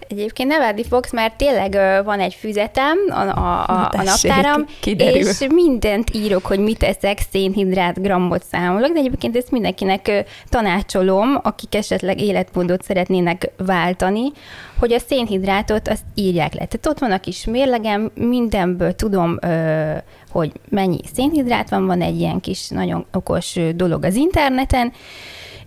Egyébként 0.09 0.49
nevetni 0.49 0.85
fogsz, 0.85 1.13
mert 1.13 1.37
tényleg 1.37 2.05
van 2.05 2.21
egy 2.21 2.35
füzetem, 2.35 2.97
a, 3.09 3.21
a, 3.21 3.65
a, 3.69 3.91
a 3.93 4.03
naptáram, 4.03 4.65
kiderül. 4.81 5.29
és 5.29 5.47
mindent 5.49 6.15
írok, 6.15 6.47
hogy 6.47 6.59
mit 6.59 6.83
eszek, 6.83 7.19
szénhidrát, 7.33 8.03
grammot 8.03 8.40
számolok, 8.43 8.93
de 8.93 8.99
egyébként 8.99 9.37
ezt 9.37 9.51
mindenkinek 9.51 10.25
tanácsolom, 10.49 11.41
akik 11.43 11.75
esetleg 11.75 12.21
életmódot 12.21 12.83
szeretnének 12.83 13.51
váltani, 13.57 14.33
hogy 14.79 14.93
a 14.93 14.99
szénhidrátot 14.99 15.89
azt 15.89 16.05
írják 16.15 16.53
le. 16.53 16.65
Tehát 16.65 16.87
ott 16.87 16.99
van 16.99 17.13
a 17.13 17.21
kis 17.21 17.45
mérlegem, 17.45 18.11
mindenből 18.15 18.95
tudom, 18.95 19.39
hogy 20.31 20.53
mennyi 20.69 21.01
szénhidrát 21.15 21.71
van, 21.71 21.87
van 21.87 22.01
egy 22.01 22.21
ilyen 22.21 22.41
kis 22.41 22.69
nagyon 22.69 23.07
okos 23.13 23.59
dolog 23.75 24.05
az 24.05 24.15
interneten, 24.15 24.93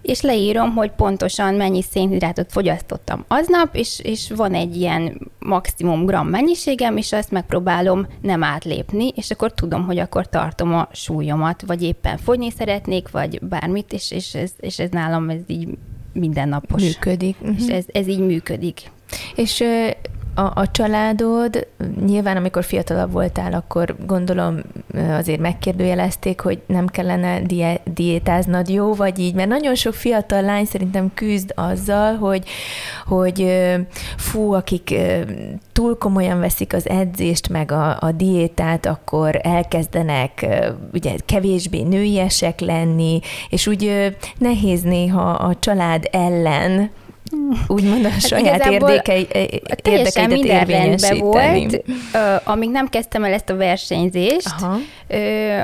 és 0.03 0.22
leírom, 0.22 0.74
hogy 0.74 0.91
pontosan 0.91 1.53
mennyi 1.53 1.81
szénhidrátot 1.81 2.51
fogyasztottam 2.51 3.25
aznap, 3.27 3.75
és, 3.75 4.00
és 4.03 4.31
van 4.36 4.53
egy 4.53 4.75
ilyen 4.75 5.31
maximum 5.39 6.05
gram 6.05 6.27
mennyiségem, 6.27 6.98
és 6.98 7.12
azt 7.12 7.31
megpróbálom 7.31 8.07
nem 8.22 8.43
átlépni, 8.43 9.12
és 9.15 9.31
akkor 9.31 9.53
tudom, 9.53 9.86
hogy 9.86 10.00
akkor 10.00 10.27
tartom 10.29 10.74
a 10.74 10.88
súlyomat, 10.91 11.63
vagy 11.67 11.83
éppen 11.83 12.17
fogyni 12.17 12.51
szeretnék, 12.51 13.12
vagy 13.12 13.39
bármit, 13.41 13.93
és, 13.93 14.12
és, 14.12 14.33
ez, 14.33 14.51
és 14.60 14.79
ez 14.79 14.89
nálam 14.89 15.29
ez 15.29 15.41
így 15.48 15.67
mindennapos. 16.13 16.81
Működik. 16.81 17.36
És 17.41 17.50
uh-huh. 17.50 17.75
ez, 17.75 17.86
ez 17.91 18.07
így 18.07 18.19
működik. 18.19 18.91
És 19.36 19.63
a, 20.35 20.41
a 20.41 20.71
családod, 20.71 21.67
nyilván 22.05 22.37
amikor 22.37 22.63
fiatalabb 22.63 23.11
voltál, 23.11 23.53
akkor 23.53 23.95
gondolom 24.05 24.57
azért 25.17 25.39
megkérdőjelezték, 25.39 26.41
hogy 26.41 26.61
nem 26.65 26.87
kellene 26.87 27.41
die, 27.41 27.81
diétáznod 27.93 28.69
jó, 28.69 28.93
vagy 28.93 29.19
így, 29.19 29.33
mert 29.33 29.49
nagyon 29.49 29.75
sok 29.75 29.93
fiatal 29.93 30.41
lány 30.41 30.65
szerintem 30.65 31.11
küzd 31.13 31.51
azzal, 31.55 32.15
hogy, 32.15 32.47
hogy 33.05 33.45
fú, 34.17 34.53
akik 34.53 34.95
túl 35.71 35.97
komolyan 35.97 36.39
veszik 36.39 36.73
az 36.73 36.89
edzést, 36.89 37.49
meg 37.49 37.71
a, 37.71 37.97
a 37.99 38.11
diétát, 38.11 38.85
akkor 38.85 39.39
elkezdenek 39.43 40.45
ugye 40.93 41.15
kevésbé 41.25 41.81
nőiesek 41.81 42.59
lenni, 42.59 43.19
és 43.49 43.67
úgy 43.67 44.15
nehéz 44.37 44.81
néha 44.81 45.31
a 45.31 45.55
család 45.59 46.07
ellen 46.11 46.91
úgymond 47.67 48.05
a 48.05 48.09
hát 48.09 48.27
saját 48.27 48.65
érdekei, 48.65 49.27
érdekeidet 49.83 50.43
érvényesíteni. 50.43 51.19
volt, 51.19 51.83
amíg 52.43 52.69
nem 52.69 52.87
kezdtem 52.87 53.23
el 53.23 53.33
ezt 53.33 53.49
a 53.49 53.55
versenyzést, 53.55 54.53
Aha. 54.59 54.77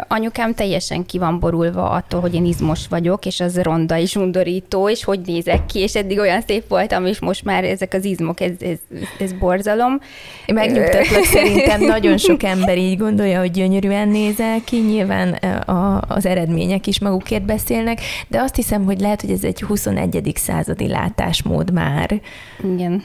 anyukám 0.08 0.54
teljesen 0.54 1.06
ki 1.06 1.18
van 1.18 1.40
borulva 1.40 1.90
attól, 1.90 2.20
hogy 2.20 2.34
én 2.34 2.46
izmos 2.46 2.88
vagyok, 2.90 3.26
és 3.26 3.40
az 3.40 3.62
ronda 3.62 3.98
és 3.98 4.16
undorító, 4.16 4.90
és 4.90 5.04
hogy 5.04 5.20
nézek 5.26 5.66
ki, 5.66 5.80
és 5.80 5.96
eddig 5.96 6.20
olyan 6.20 6.42
szép 6.48 6.68
voltam, 6.68 7.06
és 7.06 7.20
most 7.20 7.44
már 7.44 7.64
ezek 7.64 7.94
az 7.94 8.06
izmok, 8.06 8.40
ez, 8.42 8.52
ez, 8.60 8.78
ez 9.20 9.34
borzalom. 9.34 10.00
Én 10.46 10.56
megnyugtatlak, 10.56 11.24
szerintem 11.24 11.82
nagyon 11.96 12.18
sok 12.18 12.44
ember 12.44 12.78
így 12.78 12.98
gondolja, 12.98 13.40
hogy 13.40 13.52
gyönyörűen 13.52 14.08
nézel 14.08 14.62
ki, 14.64 14.78
nyilván 14.78 15.34
a, 15.66 16.02
az 16.08 16.26
eredmények 16.26 16.88
is 16.88 17.00
magukért 17.00 17.46
beszélnek, 17.46 18.00
de 18.28 18.40
azt 18.42 18.56
hiszem, 18.56 18.86
hogy 18.86 19.00
lehet, 19.00 19.22
hogy 19.22 19.32
ez 19.32 19.44
egy 19.44 19.62
21. 19.62 20.32
századi 20.36 20.88
látásmód 20.88 21.59
mód 21.60 21.74
már. 21.74 22.22
Igen. 22.64 23.04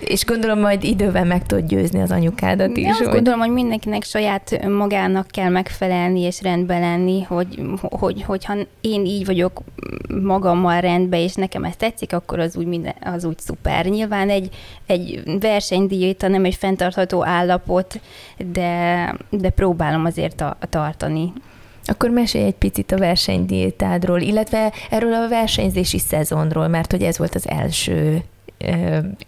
És 0.00 0.24
gondolom 0.24 0.58
majd 0.58 0.84
idővel 0.84 1.24
meg 1.24 1.46
tudod 1.46 1.66
győzni 1.66 2.00
az 2.00 2.10
anyukádat 2.10 2.76
is. 2.76 2.84
Én 2.84 2.90
azt 2.90 3.10
gondolom, 3.10 3.38
hogy 3.38 3.50
mindenkinek 3.50 4.02
saját 4.02 4.66
magának 4.68 5.26
kell 5.26 5.48
megfelelni 5.48 6.20
és 6.20 6.42
rendben 6.42 6.80
lenni, 6.80 7.22
hogy, 7.22 7.62
hogy, 7.80 8.22
hogyha 8.22 8.54
én 8.80 9.04
így 9.04 9.26
vagyok 9.26 9.60
magammal 10.22 10.80
rendben, 10.80 11.20
és 11.20 11.34
nekem 11.34 11.64
ez 11.64 11.76
tetszik, 11.76 12.12
akkor 12.12 12.38
az 12.38 12.56
úgy, 12.56 12.66
minden, 12.66 12.94
az 13.00 13.24
úgy 13.24 13.38
szuper. 13.38 13.86
Nyilván 13.86 14.30
egy, 14.30 14.48
egy 14.86 15.22
versenydiéta 15.40 16.28
nem 16.28 16.44
egy 16.44 16.54
fenntartható 16.54 17.24
állapot, 17.24 18.00
de, 18.52 19.14
de 19.30 19.50
próbálom 19.50 20.04
azért 20.04 20.40
a, 20.40 20.56
a 20.60 20.66
tartani. 20.66 21.32
Akkor 21.84 22.10
mesélj 22.10 22.44
egy 22.44 22.54
picit 22.54 22.92
a 22.92 22.98
versenydiétádról, 22.98 24.20
illetve 24.20 24.72
erről 24.90 25.14
a 25.14 25.28
versenyzési 25.28 25.98
szezonról, 25.98 26.68
mert 26.68 26.90
hogy 26.90 27.02
ez 27.02 27.18
volt 27.18 27.34
az 27.34 27.48
első 27.48 28.22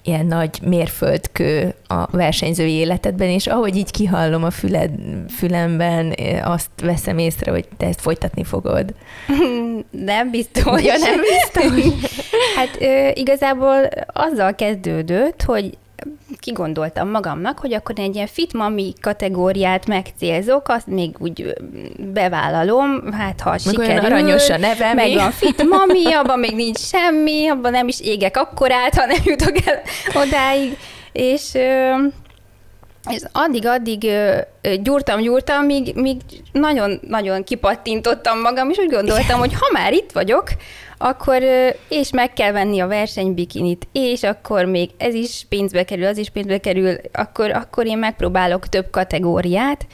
ilyen 0.02 0.26
nagy 0.26 0.58
mérföldkő 0.62 1.74
a 1.86 2.06
versenyzői 2.10 2.72
életedben, 2.72 3.28
és 3.28 3.46
ahogy 3.46 3.76
így 3.76 3.90
kihallom 3.90 4.44
a 4.44 4.50
füled, 4.50 4.90
fülemben, 5.36 6.14
azt 6.42 6.70
veszem 6.82 7.18
észre, 7.18 7.50
hogy 7.50 7.68
te 7.76 7.86
ezt 7.86 8.00
folytatni 8.00 8.44
fogod. 8.44 8.94
Nem 9.90 10.30
biztos. 10.30 10.82
Ja, 10.82 10.94
nem 10.98 11.20
biztos. 11.20 11.92
hát 12.56 12.78
igazából 13.16 13.88
azzal 14.06 14.54
kezdődött, 14.54 15.42
hogy 15.42 15.76
kigondoltam 16.44 17.08
magamnak, 17.08 17.58
hogy 17.58 17.72
akkor 17.72 17.94
egy 17.98 18.14
ilyen 18.14 18.26
fit 18.26 18.52
mami 18.52 18.92
kategóriát 19.00 19.86
megcélzok, 19.86 20.68
azt 20.68 20.86
még 20.86 21.16
úgy 21.18 21.54
bevállalom, 21.98 23.12
hát 23.12 23.40
ha 23.40 23.50
Meg 23.50 23.58
sikerül. 23.60 23.90
Olyan 23.90 24.04
aranyos 24.04 24.50
a 24.50 24.56
neve. 24.56 24.94
Meg 24.94 25.14
van 25.14 25.30
fit 25.30 25.68
mami, 25.68 26.12
abban 26.12 26.38
még 26.38 26.54
nincs 26.54 26.78
semmi, 26.78 27.48
abban 27.48 27.70
nem 27.70 27.88
is 27.88 28.00
égek 28.00 28.36
akkorát, 28.36 28.94
ha 28.98 29.06
nem 29.06 29.20
jutok 29.24 29.66
el 29.66 29.80
odáig. 30.22 30.76
És 31.12 31.52
és 33.10 33.22
addig-addig 33.32 34.10
gyúrtam, 34.82 35.20
gyúrtam, 35.20 35.64
míg, 35.64 35.94
míg 35.94 36.20
nagyon-nagyon 36.52 37.44
kipattintottam 37.44 38.40
magam, 38.40 38.70
és 38.70 38.78
úgy 38.78 38.90
gondoltam, 38.90 39.38
hogy 39.38 39.52
ha 39.54 39.68
már 39.72 39.92
itt 39.92 40.12
vagyok, 40.12 40.48
akkor 40.98 41.42
és 41.88 42.10
meg 42.10 42.32
kell 42.32 42.52
venni 42.52 42.80
a 42.80 42.86
versenybikinit, 42.86 43.88
és 43.92 44.22
akkor 44.22 44.64
még 44.64 44.90
ez 44.96 45.14
is 45.14 45.46
pénzbe 45.48 45.84
kerül, 45.84 46.06
az 46.06 46.18
is 46.18 46.30
pénzbe 46.30 46.58
kerül, 46.58 46.96
akkor, 47.12 47.50
akkor 47.50 47.86
én 47.86 47.98
megpróbálok 47.98 48.68
több 48.68 48.90
kategóriát, 48.90 49.86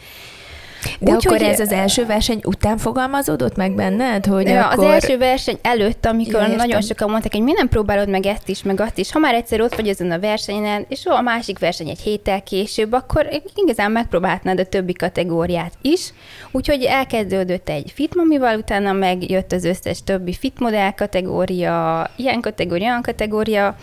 de 0.99 1.11
Úgy, 1.13 1.27
akkor 1.27 1.39
hogy 1.39 1.47
ez 1.47 1.61
az 1.61 1.73
első 1.73 2.07
verseny 2.07 2.41
után 2.45 2.79
fogalmazódott 2.79 3.57
meg 3.57 3.75
benned? 3.75 4.27
Hogy 4.27 4.47
ja, 4.47 4.69
akkor... 4.69 4.85
Az 4.85 4.91
első 4.91 5.19
verseny 5.19 5.59
előtt, 5.63 6.07
amikor 6.07 6.41
ja, 6.41 6.57
nagyon 6.57 6.81
sokan 6.81 7.11
mondták, 7.11 7.33
hogy 7.33 7.43
mi 7.43 7.53
nem 7.53 7.69
próbálod 7.69 8.09
meg 8.09 8.27
ezt 8.27 8.49
is, 8.49 8.63
meg 8.63 8.81
azt 8.81 8.99
is. 8.99 9.13
Ha 9.13 9.19
már 9.19 9.35
egyszer 9.35 9.61
ott 9.61 9.75
vagy 9.75 9.89
azon 9.89 10.11
a 10.11 10.19
versenyen, 10.19 10.87
és 10.89 11.07
a 11.07 11.21
másik 11.21 11.59
verseny 11.59 11.89
egy 11.89 12.01
héttel 12.01 12.43
később, 12.43 12.93
akkor 12.93 13.29
igazán 13.55 13.91
megpróbáltnád 13.91 14.61
a 14.61 14.65
többi 14.65 14.93
kategóriát 14.93 15.73
is. 15.83 16.13
Úgyhogy 16.51 16.83
elkezdődött 16.83 17.69
egy 17.69 17.93
fitmamival, 17.95 18.57
utána 18.57 18.93
megjött 18.93 19.53
az 19.53 19.65
összes 19.65 20.05
többi 20.05 20.33
fitmodell 20.33 20.91
kategória, 20.91 22.07
ilyen 22.17 22.41
kategória, 22.41 22.89
olyan 22.89 23.03
kategória. 23.03 23.77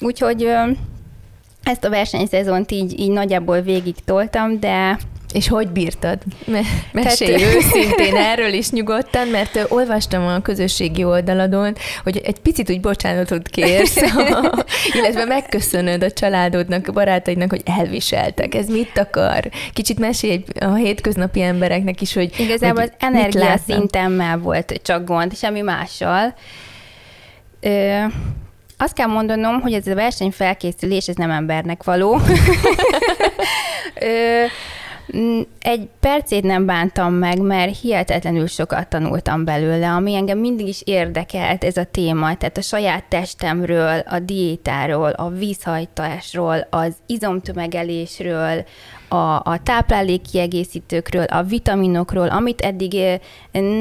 Úgyhogy 0.00 0.48
ezt 1.62 1.84
a 1.84 1.90
versenyszezont 1.90 2.70
így, 2.70 3.00
így 3.00 3.10
nagyjából 3.10 3.60
végig 3.60 3.94
toltam, 4.04 4.60
de 4.60 4.98
és 5.34 5.48
hogy 5.48 5.68
bírtad? 5.68 6.18
Mesélj 6.92 7.36
Tehát... 7.36 7.54
őszintén 7.54 8.16
erről 8.16 8.52
is 8.52 8.70
nyugodtan, 8.70 9.28
mert 9.28 9.66
olvastam 9.68 10.26
a 10.26 10.42
közösségi 10.42 11.04
oldaladon, 11.04 11.74
hogy 12.02 12.20
egy 12.24 12.38
picit 12.38 12.70
úgy 12.70 12.80
bocsánatot 12.80 13.48
kérsz, 13.48 13.96
illetve 14.98 15.24
megköszönöd 15.24 16.02
a 16.02 16.10
családodnak, 16.10 16.88
a 16.88 16.92
barátaidnak, 16.92 17.50
hogy 17.50 17.62
elviseltek. 17.64 18.54
Ez 18.54 18.66
mit 18.66 18.98
akar? 18.98 19.50
Kicsit 19.72 19.98
mesélj 19.98 20.44
a 20.60 20.74
hétköznapi 20.74 21.42
embereknek 21.42 22.00
is, 22.00 22.14
hogy 22.14 22.40
Igazából 22.40 22.80
hogy 22.80 22.92
az 22.98 23.06
energia 23.06 23.56
szintemmel 23.66 24.38
volt 24.38 24.80
csak 24.82 25.04
gond, 25.04 25.36
semmi 25.36 25.60
mással. 25.60 26.34
Ö, 27.60 28.02
azt 28.78 28.94
kell 28.94 29.06
mondanom, 29.06 29.60
hogy 29.60 29.72
ez 29.72 29.86
a 29.86 29.94
versenyfelkészülés, 29.94 31.06
ez 31.06 31.16
nem 31.16 31.30
embernek 31.30 31.82
való. 31.82 32.20
Ö, 33.94 34.44
egy 35.60 35.88
percét 36.00 36.42
nem 36.42 36.66
bántam 36.66 37.14
meg, 37.14 37.40
mert 37.40 37.80
hihetetlenül 37.80 38.46
sokat 38.46 38.88
tanultam 38.88 39.44
belőle, 39.44 39.90
ami 39.90 40.14
engem 40.14 40.38
mindig 40.38 40.68
is 40.68 40.82
érdekelt 40.84 41.64
ez 41.64 41.76
a 41.76 41.84
téma, 41.84 42.36
tehát 42.36 42.56
a 42.56 42.62
saját 42.62 43.04
testemről, 43.04 43.98
a 43.98 44.18
diétáról, 44.18 45.10
a 45.10 45.28
vízhajtásról, 45.28 46.66
az 46.70 46.94
izomtömegelésről, 47.06 48.64
a, 49.08 49.34
a 49.34 49.60
táplálékkiegészítőkről, 49.62 51.24
a 51.24 51.42
vitaminokról, 51.42 52.28
amit 52.28 52.60
eddig 52.60 52.94
eh, 52.94 53.18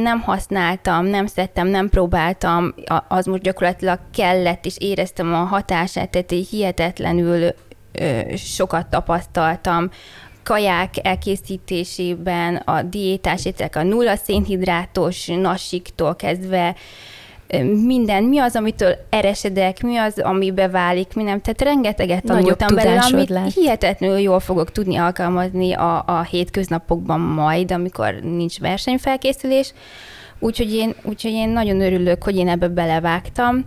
nem 0.02 0.22
használtam, 0.22 1.06
nem 1.06 1.26
szedtem, 1.26 1.68
nem 1.68 1.90
próbáltam, 1.90 2.74
az 3.08 3.26
most 3.26 3.42
gyakorlatilag 3.42 4.00
kellett, 4.14 4.66
és 4.66 4.76
éreztem 4.78 5.34
a 5.34 5.44
hatását, 5.44 6.10
tehát 6.10 6.48
hihetetlenül 6.50 7.54
sokat 8.36 8.88
tapasztaltam 8.88 9.90
kaják 10.44 10.94
elkészítésében, 11.02 12.56
a 12.56 12.82
diétás 12.82 13.46
ételek, 13.46 13.76
a 13.76 13.84
nulla 13.84 14.16
szénhidrátos 14.16 15.28
nasiktól 15.28 16.16
kezdve, 16.16 16.76
minden, 17.62 18.24
mi 18.24 18.40
az, 18.40 18.56
amitől 18.56 18.96
eresedek, 19.10 19.82
mi 19.82 19.98
az, 19.98 20.20
ami 20.20 20.52
beválik, 20.52 21.14
mi 21.16 21.24
nem. 21.24 21.42
Tehát 21.42 21.62
rengeteget 21.62 22.24
tanultam 22.24 22.76
belőle, 22.76 23.00
amit 23.00 23.30
lett. 23.30 23.54
hihetetlenül 23.54 24.18
jól 24.18 24.40
fogok 24.40 24.72
tudni 24.72 24.96
alkalmazni 24.98 25.74
a, 25.74 26.04
a 26.06 26.22
hétköznapokban 26.22 27.20
majd, 27.20 27.72
amikor 27.72 28.14
nincs 28.14 28.60
versenyfelkészülés. 28.60 29.74
Úgyhogy 30.40 30.74
én, 30.74 30.96
úgyhogy 31.04 31.32
én 31.32 31.50
nagyon 31.50 31.82
örülök, 31.82 32.24
hogy 32.24 32.36
én 32.36 32.50
ebbe 32.50 32.68
belevágtam 32.68 33.66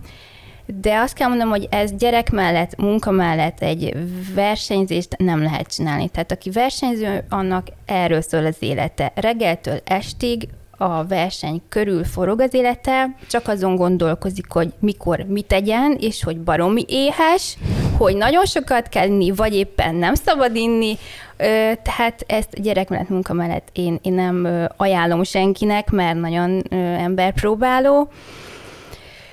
de 0.81 0.97
azt 0.97 1.13
kell 1.13 1.27
mondanom, 1.27 1.53
hogy 1.53 1.67
ez 1.71 1.91
gyerek 1.97 2.31
mellett, 2.31 2.75
munka 2.75 3.11
mellett 3.11 3.61
egy 3.61 3.93
versenyzést 4.35 5.17
nem 5.17 5.41
lehet 5.41 5.75
csinálni. 5.75 6.09
Tehát 6.09 6.31
aki 6.31 6.49
versenyző, 6.49 7.25
annak 7.29 7.67
erről 7.85 8.21
szól 8.21 8.45
az 8.45 8.57
élete. 8.59 9.11
Reggeltől 9.15 9.79
estig 9.83 10.47
a 10.77 11.05
verseny 11.05 11.61
körül 11.69 12.03
forog 12.03 12.41
az 12.41 12.53
élete, 12.53 13.15
csak 13.29 13.47
azon 13.47 13.75
gondolkozik, 13.75 14.51
hogy 14.51 14.73
mikor 14.79 15.25
mit 15.27 15.45
tegyen, 15.45 15.97
és 15.99 16.23
hogy 16.23 16.39
baromi 16.39 16.85
éhes, 16.87 17.57
hogy 17.97 18.15
nagyon 18.15 18.45
sokat 18.45 18.89
kell 18.89 19.07
inni, 19.07 19.31
vagy 19.31 19.55
éppen 19.55 19.95
nem 19.95 20.13
szabad 20.13 20.55
inni, 20.55 20.97
tehát 21.81 22.23
ezt 22.27 22.61
gyerek 22.61 22.89
mellett, 22.89 23.09
munka 23.09 23.33
mellett 23.33 23.67
én, 23.73 23.99
én 24.01 24.13
nem 24.13 24.67
ajánlom 24.77 25.23
senkinek, 25.23 25.91
mert 25.91 26.19
nagyon 26.19 26.61
emberpróbáló. 26.99 28.09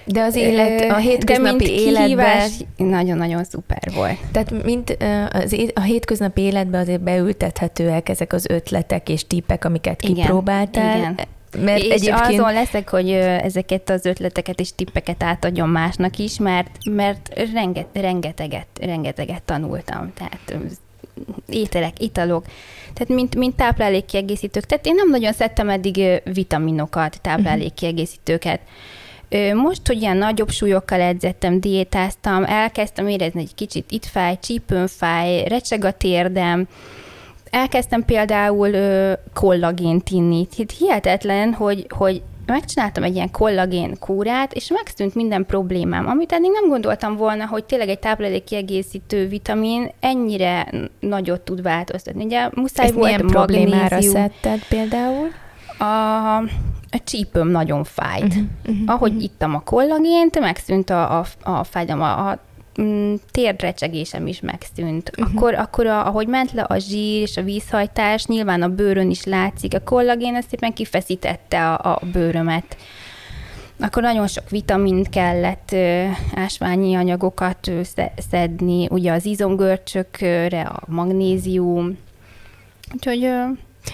De 0.05 0.23
az 0.23 0.35
élet, 0.35 0.91
a 0.91 0.97
hétköznapi 0.97 1.71
életben... 1.71 2.51
nagyon-nagyon 2.77 3.45
szuper 3.45 3.83
volt. 3.95 4.19
Tehát 4.33 4.65
mint 4.65 4.97
az, 5.33 5.57
a 5.75 5.81
hétköznapi 5.81 6.41
életben 6.41 6.81
azért 6.81 7.01
beültethetőek 7.01 8.09
ezek 8.09 8.33
az 8.33 8.47
ötletek 8.49 9.09
és 9.09 9.27
típek, 9.27 9.65
amiket 9.65 10.03
igen, 10.03 10.15
kipróbáltál. 10.15 10.99
Igen. 10.99 11.19
Mert 11.59 11.83
és 11.83 11.91
egyébként... 11.91 12.41
azon 12.41 12.53
leszek, 12.53 12.89
hogy 12.89 13.11
ezeket 13.11 13.91
az 13.91 14.07
ötleteket 14.07 14.61
és 14.61 14.75
tippeket 14.75 15.23
átadjon 15.23 15.69
másnak 15.69 16.19
is, 16.19 16.39
mert, 16.39 16.71
mert 16.91 17.49
renget, 17.53 17.87
rengeteget, 17.93 18.67
rengeteget 18.81 19.43
tanultam. 19.43 20.13
Tehát 20.15 20.59
ételek, 21.49 22.01
italok, 22.03 22.45
tehát 22.95 23.09
mint, 23.09 23.37
mint 23.37 23.57
táplálékkiegészítők. 23.57 24.65
Tehát 24.65 24.87
én 24.87 24.95
nem 24.95 25.11
nagyon 25.11 25.33
szedtem 25.33 25.69
eddig 25.69 26.23
vitaminokat, 26.25 27.19
táplálékkiegészítőket. 27.21 28.61
Uh-huh 28.61 29.03
most, 29.55 29.87
hogy 29.87 30.01
ilyen 30.01 30.17
nagyobb 30.17 30.51
súlyokkal 30.51 31.01
edzettem, 31.01 31.61
diétáztam, 31.61 32.45
elkezdtem 32.45 33.09
érezni 33.09 33.41
egy 33.41 33.55
kicsit 33.55 33.91
itt 33.91 34.05
fáj, 34.05 34.39
csípőn 34.43 34.87
fáj, 34.87 35.45
recseg 35.49 35.85
a 35.85 35.93
térdem, 35.93 36.69
elkezdtem 37.51 38.05
például 38.05 38.73
ö, 38.73 39.13
kollagént 39.35 40.09
inni. 40.09 40.47
Hihetetlen, 40.79 41.53
hogy, 41.53 41.87
hogy 41.89 42.23
megcsináltam 42.47 43.03
egy 43.03 43.15
ilyen 43.15 43.31
kollagén 43.31 43.99
kúrát, 43.99 44.53
és 44.53 44.69
megszűnt 44.69 45.15
minden 45.15 45.47
problémám, 45.47 46.07
amit 46.07 46.33
eddig 46.33 46.51
nem 46.51 46.69
gondoltam 46.69 47.17
volna, 47.17 47.47
hogy 47.47 47.65
tényleg 47.65 47.89
egy 47.89 47.99
táplálék 47.99 48.45
kiegészítő 48.45 49.29
vitamin 49.29 49.91
ennyire 50.01 50.71
nagyot 51.01 51.41
tud 51.41 51.63
változtatni. 51.63 52.25
Ugye 52.25 52.49
muszáj 52.55 52.87
Ezt 52.87 52.95
volt 52.95 53.07
milyen 53.07 53.27
problémára 53.27 54.01
szedted 54.01 54.61
például? 54.69 55.29
A, 55.79 56.37
a 56.91 57.01
csípőm 57.05 57.49
nagyon 57.49 57.85
fájt. 57.85 58.25
Uh-huh, 58.25 58.45
uh-huh, 58.67 58.95
Ahogy 58.95 59.11
uh-huh. 59.11 59.25
ittam 59.25 59.55
a 59.55 59.61
kollagént, 59.61 60.41
megszűnt 60.41 60.91
a, 60.91 61.19
a, 61.19 61.27
a 61.43 61.65
fájdalom, 61.65 62.03
a, 62.03 62.29
a 62.29 62.39
mm, 62.81 63.15
térdrecsegésem 63.31 64.27
is 64.27 64.41
megszűnt. 64.41 65.11
Uh-huh. 65.19 65.35
Akkor, 65.35 65.55
akkor 65.55 65.87
a, 65.87 66.07
ahogy 66.07 66.27
ment 66.27 66.53
le 66.53 66.63
a 66.63 66.79
zsír 66.79 67.21
és 67.21 67.37
a 67.37 67.43
vízhajtás, 67.43 68.27
nyilván 68.27 68.63
a 68.63 68.69
bőrön 68.69 69.11
is 69.11 69.25
látszik, 69.25 69.75
a 69.75 69.81
kollagén 69.81 70.35
ezt 70.35 70.49
szépen 70.49 70.73
kifeszítette 70.73 71.73
a, 71.73 71.93
a 71.93 72.01
bőrömet. 72.13 72.77
akkor 73.79 74.03
nagyon 74.03 74.27
sok 74.27 74.51
vitamint 74.51 75.09
kellett, 75.09 75.75
ásványi 76.35 76.95
anyagokat 76.95 77.71
szedni, 78.31 78.89
ugye 78.91 79.13
az 79.13 79.25
izomgörcsökre, 79.25 80.61
a 80.61 80.83
magnézium, 80.87 81.99
úgyhogy 82.93 83.31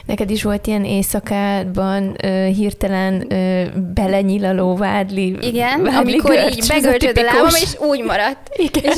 Neked 0.06 0.30
is 0.30 0.42
volt 0.42 0.66
ilyen 0.66 0.84
éjszakában 0.84 2.16
uh, 2.24 2.46
hirtelen 2.46 3.26
uh, 3.30 3.82
belenyilaló 3.94 4.76
vádli 4.76 5.36
Igen, 5.40 5.82
vádli 5.82 5.96
amikor 5.96 6.34
görcs, 6.34 6.56
így 6.56 6.68
begölcsöd 6.68 7.18
a 7.18 7.22
lábam, 7.22 7.54
és 7.62 7.76
úgy 7.78 8.04
maradt. 8.04 8.50
Igen. 8.56 8.82
És 8.84 8.96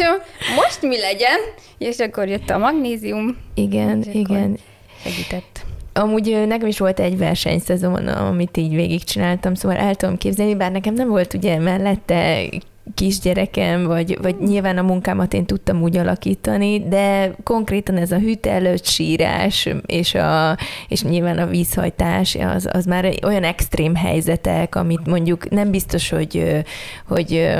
most 0.56 0.82
mi 0.82 0.98
legyen? 0.98 1.38
És 1.78 1.98
akkor 1.98 2.28
jött 2.28 2.50
a 2.50 2.58
magnézium. 2.58 3.36
Igen, 3.54 4.04
igen. 4.12 4.58
Segített. 5.02 5.60
Amúgy 5.92 6.46
nekem 6.46 6.68
is 6.68 6.78
volt 6.78 7.00
egy 7.00 7.18
versenyszezon, 7.18 8.06
amit 8.06 8.56
így 8.56 8.74
végigcsináltam, 8.74 9.54
szóval 9.54 9.76
el 9.76 9.94
tudom 9.94 10.16
képzelni, 10.16 10.54
bár 10.54 10.72
nekem 10.72 10.94
nem 10.94 11.08
volt 11.08 11.34
ugye 11.34 11.58
mellette 11.58 12.48
kisgyerekem, 12.94 13.84
vagy, 13.84 14.18
vagy 14.22 14.36
nyilván 14.38 14.78
a 14.78 14.82
munkámat 14.82 15.34
én 15.34 15.44
tudtam 15.44 15.82
úgy 15.82 15.96
alakítani, 15.96 16.88
de 16.88 17.34
konkrétan 17.42 17.96
ez 17.96 18.12
a 18.12 18.18
hűt 18.18 18.46
előtt 18.46 18.84
sírás, 18.84 19.68
és, 19.86 20.14
a, 20.14 20.56
és 20.88 21.02
nyilván 21.02 21.38
a 21.38 21.46
vízhajtás, 21.46 22.34
az, 22.34 22.68
az 22.72 22.84
már 22.84 23.14
olyan 23.24 23.44
extrém 23.44 23.94
helyzetek, 23.94 24.74
amit 24.74 25.06
mondjuk 25.06 25.50
nem 25.50 25.70
biztos, 25.70 26.08
hogy, 26.08 26.62
hogy 27.06 27.50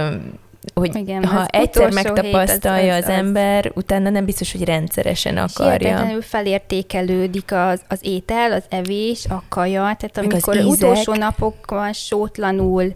hogy 0.75 0.97
Igen, 0.97 1.25
ha 1.25 1.47
egyszer 1.47 1.93
megtapasztalja 1.93 2.95
az, 2.95 3.03
az, 3.03 3.09
az, 3.09 3.15
az 3.15 3.19
ember, 3.19 3.71
utána 3.75 4.11
nem 4.11 4.25
biztos, 4.25 4.53
hogy 4.53 4.65
rendszeresen 4.65 5.37
akarja. 5.37 6.15
És 6.19 6.25
felértékelődik 6.27 7.53
az, 7.53 7.81
az 7.89 7.99
étel, 8.03 8.53
az 8.53 8.65
evés, 8.69 9.27
a 9.29 9.43
kaja, 9.49 9.81
tehát 9.81 10.19
amikor 10.19 10.57
az 10.57 10.65
utolsó 10.65 11.15
napokban 11.15 11.93
sótlanul 11.93 12.95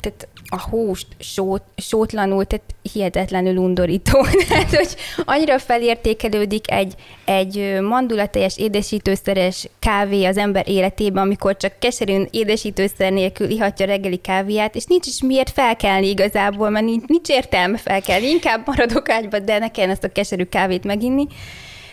tehát 0.00 0.28
a 0.52 0.60
húst 0.70 1.06
sót, 1.18 1.62
sótlanul, 1.76 2.44
tehát 2.44 2.64
hihetetlenül 2.92 3.56
undorító. 3.56 4.26
tehát, 4.48 4.76
hogy 4.76 4.96
annyira 5.24 5.58
felértékelődik 5.58 6.70
egy, 6.70 6.94
egy 7.24 7.78
mandulateljes 7.80 8.58
édesítőszeres 8.58 9.68
kávé 9.78 10.24
az 10.24 10.36
ember 10.36 10.68
életében, 10.68 11.22
amikor 11.22 11.56
csak 11.56 11.78
keserűn 11.78 12.28
édesítőszer 12.30 13.12
nélkül 13.12 13.50
ihatja 13.50 13.86
reggeli 13.86 14.16
kávéját, 14.16 14.74
és 14.74 14.84
nincs 14.84 15.06
is 15.06 15.22
miért 15.22 15.50
felkelni 15.50 16.08
igazából, 16.08 16.70
mert 16.70 16.84
nincs, 16.84 17.04
nincs 17.06 17.28
értelme 17.28 17.78
felkelni, 17.78 18.26
inkább 18.26 18.62
maradok 18.66 19.08
ágyba, 19.08 19.38
de 19.38 19.58
ne 19.58 19.70
kellene 19.70 19.92
ezt 19.92 20.04
a 20.04 20.12
keserű 20.12 20.44
kávét 20.44 20.84
meginni. 20.84 21.26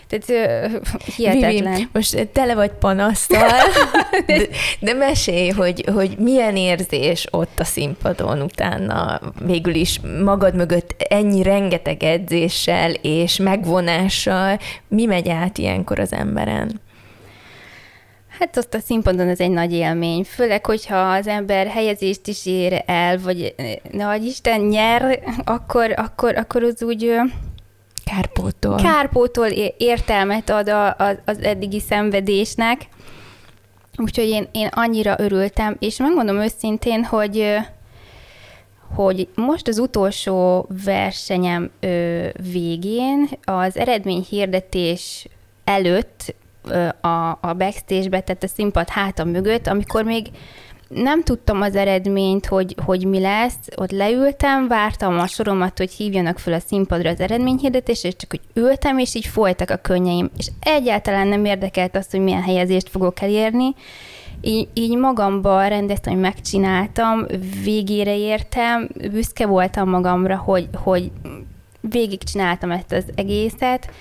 Tehát 0.09 0.71
hihetetlen. 1.15 1.73
Vivi, 1.73 1.87
most 1.93 2.27
tele 2.33 2.55
vagy 2.55 2.71
panasztal, 2.71 3.49
de, 4.25 4.47
de 4.79 4.93
mesélj, 4.93 5.49
hogy, 5.49 5.83
hogy 5.93 6.17
milyen 6.17 6.55
érzés 6.55 7.27
ott 7.31 7.59
a 7.59 7.63
színpadon 7.63 8.41
utána 8.41 9.19
végül 9.45 9.75
is 9.75 9.99
magad 10.23 10.55
mögött 10.55 10.95
ennyi 11.09 11.43
rengeteg 11.43 12.03
edzéssel 12.03 12.91
és 12.91 13.37
megvonással, 13.37 14.59
mi 14.87 15.05
megy 15.05 15.29
át 15.29 15.57
ilyenkor 15.57 15.99
az 15.99 16.13
emberen? 16.13 16.81
Hát 18.39 18.57
azt 18.57 18.73
a 18.73 18.79
színpadon 18.79 19.27
ez 19.27 19.39
egy 19.39 19.51
nagy 19.51 19.73
élmény, 19.73 20.23
főleg, 20.23 20.65
hogyha 20.65 20.97
az 20.97 21.27
ember 21.27 21.67
helyezést 21.67 22.27
is 22.27 22.45
ér 22.45 22.83
el, 22.85 23.19
vagy 23.19 23.55
ne 23.91 24.15
Isten 24.15 24.61
nyer, 24.61 25.19
akkor, 25.43 25.93
akkor, 25.95 26.37
akkor 26.37 26.63
az 26.63 26.83
úgy 26.83 27.03
Kárpótol. 28.09 28.75
Kárpótol 28.75 29.47
értelmet 29.77 30.49
ad 30.49 30.69
a, 30.69 30.87
a, 30.87 31.19
az 31.25 31.39
eddigi 31.41 31.79
szenvedésnek. 31.79 32.87
Úgyhogy 33.97 34.27
én, 34.27 34.47
én 34.51 34.67
annyira 34.71 35.15
örültem, 35.17 35.75
és 35.79 35.97
megmondom 35.97 36.37
őszintén, 36.37 37.03
hogy 37.03 37.57
hogy 38.95 39.27
most 39.35 39.67
az 39.67 39.79
utolsó 39.79 40.67
versenyem 40.83 41.69
ö, 41.79 42.27
végén 42.51 43.29
az 43.43 43.77
eredményhirdetés 43.77 45.27
előtt 45.63 46.35
ö, 46.63 46.87
a, 47.01 47.29
a 47.29 47.53
backstage-be, 47.57 48.19
tehát 48.19 48.43
a 48.43 48.47
színpad 48.47 48.89
háta 48.89 49.23
mögött, 49.23 49.67
amikor 49.67 50.03
még 50.03 50.27
nem 50.89 51.23
tudtam 51.23 51.61
az 51.61 51.75
eredményt, 51.75 52.45
hogy, 52.45 52.75
hogy 52.85 53.05
mi 53.05 53.19
lesz. 53.19 53.55
Ott 53.75 53.91
leültem, 53.91 54.67
vártam 54.67 55.19
a 55.19 55.27
soromat, 55.27 55.77
hogy 55.77 55.91
hívjanak 55.91 56.39
fel 56.39 56.53
a 56.53 56.59
színpadra 56.59 57.09
az 57.09 57.19
eredményhirdetésre, 57.19 58.07
és 58.07 58.15
csak 58.15 58.29
hogy 58.29 58.41
ültem, 58.53 58.97
és 58.97 59.15
így 59.15 59.25
folytak 59.25 59.69
a 59.69 59.75
könnyeim. 59.75 60.29
És 60.37 60.47
egyáltalán 60.59 61.27
nem 61.27 61.45
érdekelt 61.45 61.95
azt, 61.95 62.11
hogy 62.11 62.19
milyen 62.19 62.41
helyezést 62.41 62.89
fogok 62.89 63.21
elérni. 63.21 63.75
Így, 64.41 64.67
így 64.73 64.97
magamban 64.97 65.69
rendeztem, 65.69 66.13
hogy 66.13 66.21
megcsináltam, 66.21 67.25
végére 67.63 68.17
értem, 68.17 68.89
büszke 69.11 69.45
voltam 69.45 69.89
magamra, 69.89 70.37
hogy, 70.37 70.69
hogy 70.73 71.11
végigcsináltam 71.81 72.71
ezt 72.71 72.91
az 72.91 73.03
egészet, 73.15 73.91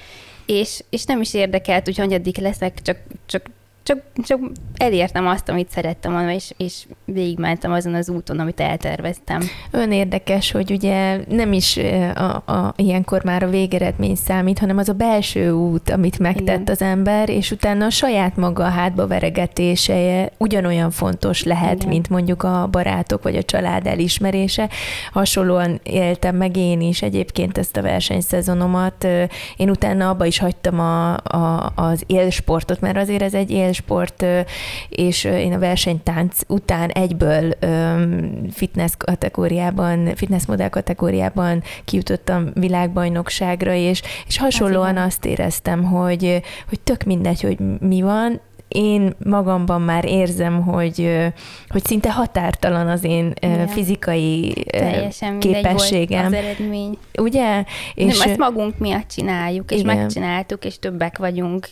és, 0.46 0.84
és 0.90 1.04
nem 1.04 1.20
is 1.20 1.34
érdekelt, 1.34 1.84
hogy 1.84 1.98
hanyadik 1.98 2.36
leszek, 2.36 2.82
csak, 2.82 2.96
csak 3.26 3.50
csak, 3.88 4.02
csak 4.26 4.40
elértem 4.76 5.26
azt, 5.26 5.48
amit 5.48 5.70
szerettem 5.70 6.12
volna, 6.12 6.32
és, 6.32 6.52
és 6.56 6.86
végigmentem 7.04 7.72
azon 7.72 7.94
az 7.94 8.08
úton, 8.08 8.38
amit 8.38 8.60
elterveztem. 8.60 9.40
Ön 9.70 9.92
érdekes, 9.92 10.50
hogy 10.50 10.70
ugye 10.70 11.20
nem 11.28 11.52
is 11.52 11.76
a, 12.14 12.42
a, 12.52 12.74
ilyenkor 12.76 13.24
már 13.24 13.42
a 13.42 13.48
végeredmény 13.48 14.14
számít, 14.14 14.58
hanem 14.58 14.78
az 14.78 14.88
a 14.88 14.92
belső 14.92 15.50
út, 15.50 15.90
amit 15.90 16.18
megtett 16.18 16.42
Igen. 16.42 16.62
az 16.66 16.82
ember, 16.82 17.28
és 17.28 17.50
utána 17.50 17.84
a 17.84 17.90
saját 17.90 18.36
maga 18.36 18.64
a 18.64 18.68
hátba 18.68 19.06
veregetése 19.06 20.30
ugyanolyan 20.38 20.90
fontos 20.90 21.42
lehet, 21.42 21.76
Igen. 21.76 21.88
mint 21.88 22.08
mondjuk 22.08 22.42
a 22.42 22.68
barátok 22.70 23.22
vagy 23.22 23.36
a 23.36 23.42
család 23.42 23.86
elismerése. 23.86 24.68
Hasonlóan 25.12 25.80
éltem 25.82 26.36
meg 26.36 26.56
én 26.56 26.80
is 26.80 27.02
egyébként 27.02 27.58
ezt 27.58 27.76
a 27.76 27.82
versenyszezonomat. 27.82 29.06
Én 29.56 29.70
utána 29.70 30.08
abba 30.08 30.24
is 30.24 30.38
hagytam 30.38 30.80
a, 30.80 31.16
a, 31.16 31.72
az 31.74 32.02
élsportot, 32.06 32.80
mert 32.80 32.96
azért 32.96 33.22
ez 33.22 33.34
egy 33.34 33.50
él 33.50 33.76
sport, 33.78 34.24
és 34.88 35.24
én 35.24 35.52
a 35.52 35.58
versenytánc 35.58 36.40
után 36.46 36.88
egyből 36.88 37.54
fitness 38.52 38.92
kategóriában, 38.96 40.14
fitness 40.14 40.46
modell 40.46 40.68
kategóriában 40.68 41.62
kijutottam 41.84 42.50
világbajnokságra, 42.54 43.72
és, 43.74 44.02
és 44.26 44.38
hasonlóan 44.38 44.96
azt 44.96 45.24
éreztem, 45.24 45.84
hogy, 45.84 46.42
hogy 46.68 46.80
tök 46.80 47.02
mindegy, 47.02 47.40
hogy 47.40 47.58
mi 47.80 48.02
van, 48.02 48.40
én 48.68 49.14
magamban 49.24 49.82
már 49.82 50.04
érzem, 50.04 50.62
hogy, 50.62 51.16
hogy 51.68 51.84
szinte 51.84 52.12
határtalan 52.12 52.88
az 52.88 53.04
én 53.04 53.32
Igen. 53.40 53.66
fizikai 53.66 54.52
Teljesen 54.70 55.38
képességem. 55.38 56.26
az 56.26 56.32
eredmény. 56.32 56.98
Ugye? 57.18 57.64
És 57.94 58.18
Nem, 58.18 58.28
ezt 58.28 58.38
magunk 58.38 58.78
miatt 58.78 59.08
csináljuk, 59.08 59.70
és 59.70 59.80
Igen. 59.80 59.96
megcsináltuk, 59.96 60.64
és 60.64 60.78
többek 60.78 61.18
vagyunk. 61.18 61.68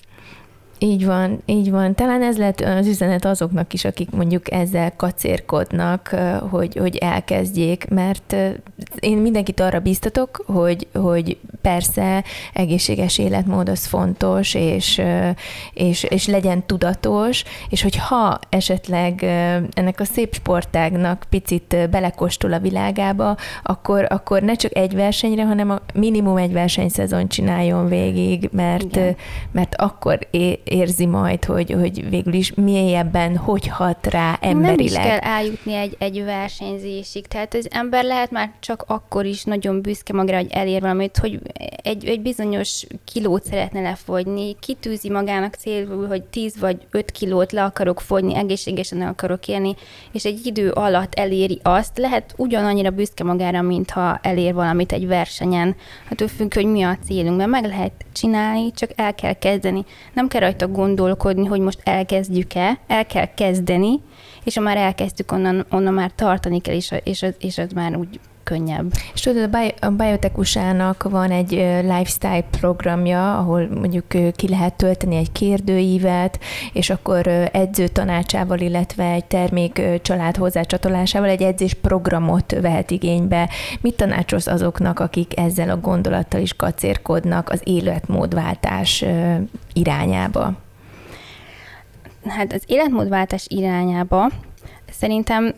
Így 0.79 1.07
van, 1.07 1.43
így 1.47 1.71
van. 1.71 1.95
Talán 1.95 2.23
ez 2.23 2.39
lett 2.39 2.61
az 2.61 2.87
üzenet 2.87 3.25
azoknak 3.25 3.73
is, 3.73 3.85
akik 3.85 4.11
mondjuk 4.11 4.53
ezzel 4.53 4.97
kacérkodnak, 4.97 6.15
hogy, 6.51 6.77
hogy 6.77 6.97
elkezdjék, 6.97 7.89
mert 7.89 8.37
én 9.01 9.17
mindenkit 9.17 9.61
arra 9.61 9.81
biztatok, 9.81 10.43
hogy, 10.47 10.87
hogy 10.95 11.39
persze 11.61 12.25
egészséges 12.53 13.19
életmód 13.19 13.69
az 13.69 13.87
fontos, 13.87 14.55
és, 14.55 15.03
és, 15.73 16.03
és 16.03 16.27
legyen 16.27 16.67
tudatos, 16.67 17.45
és 17.69 17.83
hogy 17.83 17.97
ha 17.97 18.39
esetleg 18.49 19.23
ennek 19.73 20.01
a 20.01 20.05
szép 20.05 20.35
sportágnak 20.35 21.27
picit 21.31 21.77
belekóstol 21.91 22.53
a 22.53 22.59
világába, 22.59 23.37
akkor, 23.63 24.07
akkor 24.09 24.43
ne 24.43 24.55
csak 24.55 24.77
egy 24.77 24.95
versenyre, 24.95 25.45
hanem 25.45 25.71
a 25.71 25.81
minimum 25.95 26.37
egy 26.37 26.53
versenyszezon 26.53 27.29
csináljon 27.29 27.89
végig, 27.89 28.49
mert, 28.53 28.99
mert 29.53 29.75
akkor 29.75 30.19
érzi 30.69 31.07
majd, 31.07 31.45
hogy, 31.45 31.71
hogy 31.71 32.11
végül 32.11 32.33
is 32.33 32.55
mélyebben 32.55 33.37
hogy 33.37 33.67
hat 33.67 34.07
rá 34.07 34.39
emberileg. 34.41 34.77
Nem 34.77 34.87
is 34.87 34.93
kell 34.93 35.19
eljutni 35.19 35.75
egy, 35.75 35.97
egy 35.99 36.25
versenyzésig, 36.25 37.27
tehát 37.27 37.55
az 37.55 37.69
ember 37.71 38.05
lehet 38.05 38.31
már 38.31 38.53
csak 38.61 38.85
akkor 38.87 39.25
is 39.25 39.45
nagyon 39.45 39.81
büszke 39.81 40.13
magára, 40.13 40.39
hogy 40.39 40.51
elér 40.51 40.81
valamit, 40.81 41.17
hogy 41.17 41.41
egy, 41.83 42.05
egy 42.05 42.21
bizonyos 42.21 42.87
kilót 43.05 43.45
szeretne 43.45 43.81
lefogyni, 43.81 44.57
kitűzi 44.61 45.11
magának 45.11 45.55
célul, 45.55 46.07
hogy 46.07 46.23
10 46.23 46.59
vagy 46.59 46.87
5 46.91 47.11
kilót 47.11 47.53
le 47.53 47.65
akarok 47.65 48.01
fogyni, 48.01 48.37
egészségesen 48.37 49.03
akarok 49.03 49.49
élni, 49.49 49.75
és 50.13 50.25
egy 50.25 50.47
idő 50.47 50.71
alatt 50.71 51.15
eléri 51.15 51.61
azt, 51.63 51.99
lehet 51.99 52.35
ugyanannyira 52.37 52.91
büszke 52.91 53.25
magára, 53.25 53.63
mintha 53.63 54.19
elér 54.23 54.55
valamit 54.55 54.93
egy 54.93 55.07
versenyen. 55.07 55.77
Hát 56.05 56.31
függ, 56.31 56.55
hogy 56.55 56.67
mi 56.67 56.83
a 56.83 56.99
célunk, 57.05 57.37
mert 57.37 57.51
meg 57.51 57.65
lehet 57.65 57.93
csinálni, 58.13 58.73
csak 58.73 58.91
el 58.97 59.15
kell 59.15 59.33
kezdeni. 59.33 59.85
Nem 60.13 60.29
kell 60.29 60.41
rajta 60.59 60.75
gondolkodni, 60.75 61.47
hogy 61.47 61.61
most 61.61 61.81
elkezdjük-e, 61.85 62.79
el 62.87 63.07
kell 63.07 63.35
kezdeni, 63.35 64.01
és 64.45 64.55
ha 64.55 64.61
már 64.61 64.77
elkezdtük, 64.77 65.33
onnan, 65.33 65.67
onnan 65.71 65.95
már 65.95 66.13
tartani 66.15 66.61
kell, 66.61 66.75
és, 66.75 66.95
és, 67.05 67.27
és 67.39 67.59
az 67.59 67.73
már 67.73 67.97
úgy 67.97 68.21
könnyebb. 68.47 68.93
És 69.15 69.21
tudod, 69.21 69.57
a 69.81 69.89
biotekusának 69.89 71.03
van 71.11 71.31
egy 71.31 71.51
lifestyle 71.83 72.45
programja, 72.51 73.39
ahol 73.39 73.69
mondjuk 73.75 74.07
ki 74.37 74.49
lehet 74.49 74.75
tölteni 74.75 75.17
egy 75.17 75.33
kérdőívet, 75.33 76.39
és 76.73 76.91
akkor 76.91 77.27
edző 77.53 77.89
tanácsával, 77.89 78.59
illetve 78.59 79.05
egy 79.05 79.25
termék 79.25 79.83
család 80.03 80.37
hozzácsatolásával 80.37 81.29
egy 81.29 81.43
edzés 81.43 81.75
programot 81.75 82.57
vehet 82.61 82.91
igénybe. 82.91 83.51
Mit 83.81 83.97
tanácsolsz 83.97 84.47
azoknak, 84.47 85.01
akik 85.01 85.39
ezzel 85.39 85.71
a 85.71 85.81
gondolattal 85.81 86.41
is 86.41 86.55
kacérkodnak 86.55 87.51
az 87.51 87.61
életmódváltás 87.65 89.05
irányába? 89.73 90.53
Hát 92.27 92.53
az 92.53 92.63
életmódváltás 92.67 93.47
irányába 93.49 94.31
szerintem 94.91 95.55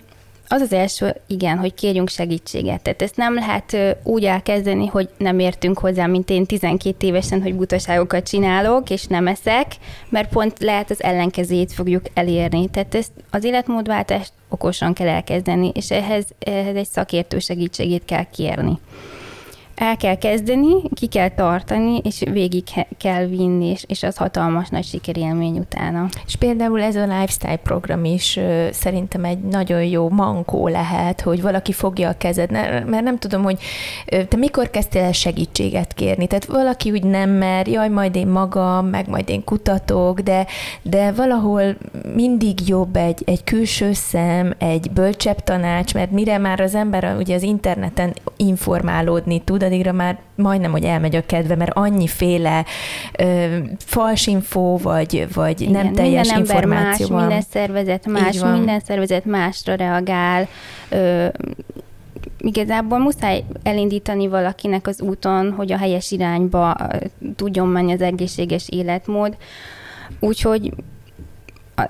az 0.48 0.61
az 0.61 0.72
első, 0.72 1.16
igen, 1.26 1.58
hogy 1.58 1.74
kérjünk 1.74 2.08
segítséget. 2.08 2.82
Tehát 2.82 3.02
ezt 3.02 3.16
nem 3.16 3.34
lehet 3.34 3.76
úgy 4.02 4.24
elkezdeni, 4.24 4.87
hogy 4.87 5.08
nem 5.18 5.38
értünk 5.38 5.78
hozzá, 5.78 6.06
mint 6.06 6.30
én 6.30 6.46
12 6.46 7.06
évesen, 7.06 7.42
hogy 7.42 7.54
butaságokat 7.54 8.28
csinálok, 8.28 8.90
és 8.90 9.06
nem 9.06 9.26
eszek, 9.26 9.76
mert 10.08 10.28
pont 10.28 10.58
lehet 10.58 10.90
az 10.90 11.02
ellenkezét 11.02 11.72
fogjuk 11.72 12.04
elérni. 12.14 12.68
Tehát 12.68 12.94
ezt 12.94 13.12
az 13.30 13.44
életmódváltást 13.44 14.32
okosan 14.48 14.92
kell 14.92 15.08
elkezdeni, 15.08 15.70
és 15.74 15.90
ehhez, 15.90 16.24
ehhez 16.38 16.76
egy 16.76 16.88
szakértő 16.88 17.38
segítségét 17.38 18.04
kell 18.04 18.24
kérni 18.30 18.78
el 19.79 19.97
kell 19.97 20.14
kezdeni, 20.14 20.83
ki 20.95 21.07
kell 21.07 21.29
tartani, 21.29 22.01
és 22.05 22.23
végig 22.33 22.64
kell 22.99 23.27
vinni, 23.27 23.67
és, 23.67 23.85
és 23.87 24.03
az 24.03 24.17
hatalmas 24.17 24.69
nagy 24.69 24.85
sikerélmény 24.85 25.59
utána. 25.59 26.09
És 26.27 26.37
például 26.37 26.83
ez 26.83 26.97
a 26.97 27.03
lifestyle 27.03 27.57
program 27.57 28.05
is 28.05 28.38
szerintem 28.71 29.25
egy 29.25 29.38
nagyon 29.38 29.85
jó 29.85 30.09
mankó 30.09 30.69
lehet, 30.69 31.21
hogy 31.21 31.43
valaki 31.43 31.73
fogja 31.73 32.09
a 32.09 32.17
kezed, 32.19 32.51
mert 32.51 33.03
nem 33.03 33.19
tudom, 33.19 33.43
hogy 33.43 33.59
te 34.29 34.37
mikor 34.37 34.71
kezdtél 34.71 35.03
el 35.03 35.12
segítséget 35.12 35.95
kérni, 35.95 36.27
tehát 36.27 36.45
valaki 36.45 36.91
úgy 36.91 37.05
nem 37.05 37.31
mer, 37.31 37.69
jaj, 37.69 37.88
majd 37.88 38.17
én 38.17 38.27
magam, 38.27 38.87
meg 38.87 39.09
majd 39.09 39.29
én 39.29 39.45
kutatok, 39.45 40.21
de, 40.21 40.47
de 40.83 41.12
valahol 41.12 41.77
mindig 42.14 42.69
jobb 42.69 42.97
egy, 42.97 43.23
egy 43.25 43.45
külső 43.45 43.93
szem, 43.93 44.55
egy 44.59 44.91
bölcsebb 44.91 45.41
tanács, 45.41 45.95
mert 45.95 46.11
mire 46.11 46.38
már 46.38 46.61
az 46.61 46.75
ember 46.75 47.17
ugye 47.19 47.35
az 47.35 47.43
interneten 47.43 48.14
informálódni 48.37 49.41
tud, 49.41 49.62
addigra 49.68 49.92
már 49.92 50.18
majdnem, 50.35 50.70
hogy 50.70 50.85
elmegy 50.85 51.16
a 51.16 51.26
kedve, 51.26 51.57
mert 51.57 51.72
annyiféle 51.74 52.64
ö, 53.18 53.57
falsinfó, 53.78 54.76
vagy, 54.76 55.26
vagy 55.35 55.61
Igen, 55.61 55.72
nem 55.72 55.92
teljes 55.92 56.26
minden 56.26 56.38
információ 56.38 57.07
más, 57.07 57.09
van. 57.09 57.26
Minden 57.26 57.44
szervezet 57.50 58.07
más, 58.07 58.40
minden 58.40 58.81
szervezet 58.81 59.24
másra 59.24 59.74
reagál. 59.74 60.48
Ö, 60.88 61.26
igazából 62.38 62.98
muszáj 62.98 63.44
elindítani 63.62 64.28
valakinek 64.28 64.87
az 64.87 65.00
úton, 65.00 65.52
hogy 65.52 65.72
a 65.72 65.76
helyes 65.76 66.11
irányba 66.11 66.76
tudjon 67.37 67.68
menni 67.68 67.92
az 67.92 68.00
egészséges 68.00 68.68
életmód. 68.68 69.37
Úgyhogy 70.20 70.72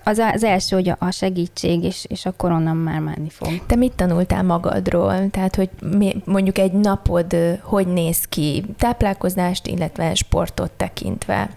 az, 0.04 0.18
az 0.18 0.44
első, 0.44 0.76
hogy 0.76 0.92
a 0.98 1.10
segítség, 1.10 1.84
és, 1.84 2.04
és 2.08 2.26
akkor 2.26 2.50
onnan 2.50 2.76
már 2.76 3.00
menni 3.00 3.28
fog. 3.30 3.66
Te 3.66 3.76
mit 3.76 3.92
tanultál 3.92 4.42
magadról? 4.42 5.30
Tehát, 5.30 5.56
hogy 5.56 5.70
mondjuk 6.24 6.58
egy 6.58 6.72
napod 6.72 7.36
hogy 7.62 7.86
néz 7.86 8.24
ki 8.24 8.64
táplálkozást, 8.78 9.66
illetve 9.66 10.14
sportot 10.14 10.70
tekintve? 10.70 11.50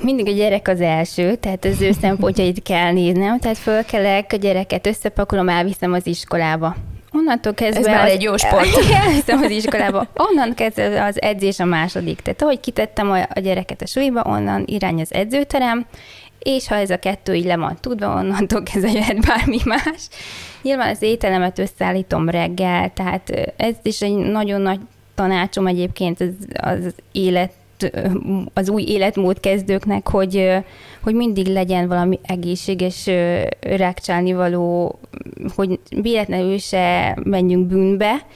Mindig 0.00 0.26
a 0.26 0.32
gyerek 0.32 0.68
az 0.68 0.80
első, 0.80 1.34
tehát 1.34 1.64
az 1.64 1.80
ő 1.80 1.92
szempontjait 2.00 2.62
kell 2.62 2.92
néznem, 2.92 3.38
tehát 3.38 3.58
fölkelek, 3.58 4.32
a 4.32 4.36
gyereket 4.36 4.86
összepakolom, 4.86 5.48
elviszem 5.48 5.92
az 5.92 6.06
iskolába 6.06 6.76
onnantól 7.16 7.54
kezdve... 7.54 7.80
Ez 7.80 7.86
már 7.86 8.04
az, 8.04 8.10
egy 8.10 8.22
jó 8.22 8.36
sport. 8.36 8.66
Elhiszem 9.04 9.42
az 9.42 9.50
iskolába. 9.50 10.06
Onnan 10.14 10.54
kezdve 10.54 11.04
az 11.04 11.22
edzés 11.22 11.58
a 11.58 11.64
második. 11.64 12.20
Tehát 12.20 12.42
ahogy 12.42 12.60
kitettem 12.60 13.10
a 13.10 13.40
gyereket 13.40 13.82
a 13.82 13.86
súlyba, 13.86 14.22
onnan 14.26 14.62
irány 14.66 15.00
az 15.00 15.14
edzőterem, 15.14 15.86
és 16.38 16.68
ha 16.68 16.74
ez 16.74 16.90
a 16.90 16.98
kettő 16.98 17.34
így 17.34 17.44
le 17.44 17.56
van 17.56 17.78
tudva, 17.80 18.14
onnantól 18.14 18.62
kezdve 18.62 18.90
jöhet 18.90 19.26
bármi 19.26 19.58
más. 19.64 20.08
Nyilván 20.62 20.88
az 20.88 21.02
ételemet 21.02 21.58
összeállítom 21.58 22.28
reggel, 22.28 22.92
tehát 22.92 23.52
ez 23.56 23.74
is 23.82 24.02
egy 24.02 24.14
nagyon 24.16 24.60
nagy 24.60 24.80
tanácsom 25.14 25.66
egyébként 25.66 26.20
az, 26.20 26.32
az 26.60 26.94
élet 27.12 27.52
az 28.54 28.68
új 28.68 28.82
életmód 28.82 29.40
kezdőknek, 29.40 30.08
hogy, 30.08 30.50
hogy 31.02 31.14
mindig 31.14 31.46
legyen 31.46 31.88
valami 31.88 32.18
egészséges 32.22 33.10
rákcsálni 33.60 34.32
való, 34.32 34.98
hogy 35.54 35.80
véletlenül 35.88 36.58
se 36.58 37.18
menjünk 37.24 37.66
bűnbe, 37.66 38.26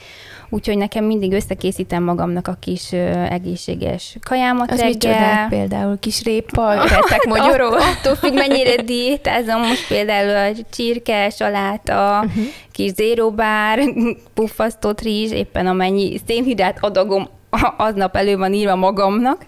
Úgyhogy 0.53 0.77
nekem 0.77 1.05
mindig 1.05 1.33
összekészítem 1.33 2.03
magamnak 2.03 2.49
a 2.49 2.57
kis 2.61 2.93
ö, 2.93 3.11
egészséges 3.31 4.17
kajámat 4.23 4.71
Az 4.71 4.81
reggel. 4.81 5.49
például 5.49 5.99
kis 5.99 6.23
répa, 6.23 6.73
rettek 6.73 7.25
magyaró? 7.29 7.67
Attól 7.67 8.15
függ, 8.15 8.35
mennyire 8.35 8.83
diétázom. 8.83 9.61
Most 9.61 9.89
például 9.89 10.53
a 10.53 10.57
csirke, 10.71 11.31
saláta, 11.31 12.25
uh-huh. 12.25 12.45
kis 12.73 12.93
zérobár, 12.93 13.79
puffasztott 14.35 15.01
rizs, 15.01 15.33
éppen 15.33 15.67
amennyi 15.67 16.21
szénhidrát 16.27 16.79
adagom 16.81 17.29
aznap 17.77 18.17
elő 18.17 18.37
van 18.37 18.53
írva 18.53 18.77
magamnak. 18.77 19.47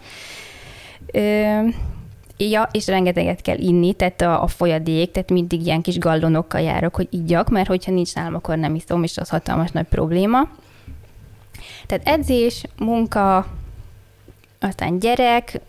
Ö, 1.12 1.58
Ja, 2.50 2.68
és 2.72 2.86
rengeteget 2.86 3.40
kell 3.40 3.58
inni, 3.58 3.92
tehát 3.92 4.20
a, 4.20 4.42
a 4.42 4.46
folyadék, 4.46 5.10
tehát 5.10 5.30
mindig 5.30 5.66
ilyen 5.66 5.82
kis 5.82 5.98
gallonokkal 5.98 6.60
járok, 6.60 6.94
hogy 6.94 7.08
igyak, 7.10 7.50
mert 7.50 7.68
hogyha 7.68 7.92
nincs 7.92 8.14
nálam, 8.14 8.34
akkor 8.34 8.56
nem 8.56 8.74
iszom, 8.74 9.02
és 9.02 9.18
az 9.18 9.28
hatalmas 9.28 9.70
nagy 9.70 9.86
probléma. 9.86 10.48
Tehát 11.86 12.08
edzés, 12.08 12.64
munka, 12.78 13.46
aztán 14.60 14.98
gyerek, 14.98 15.60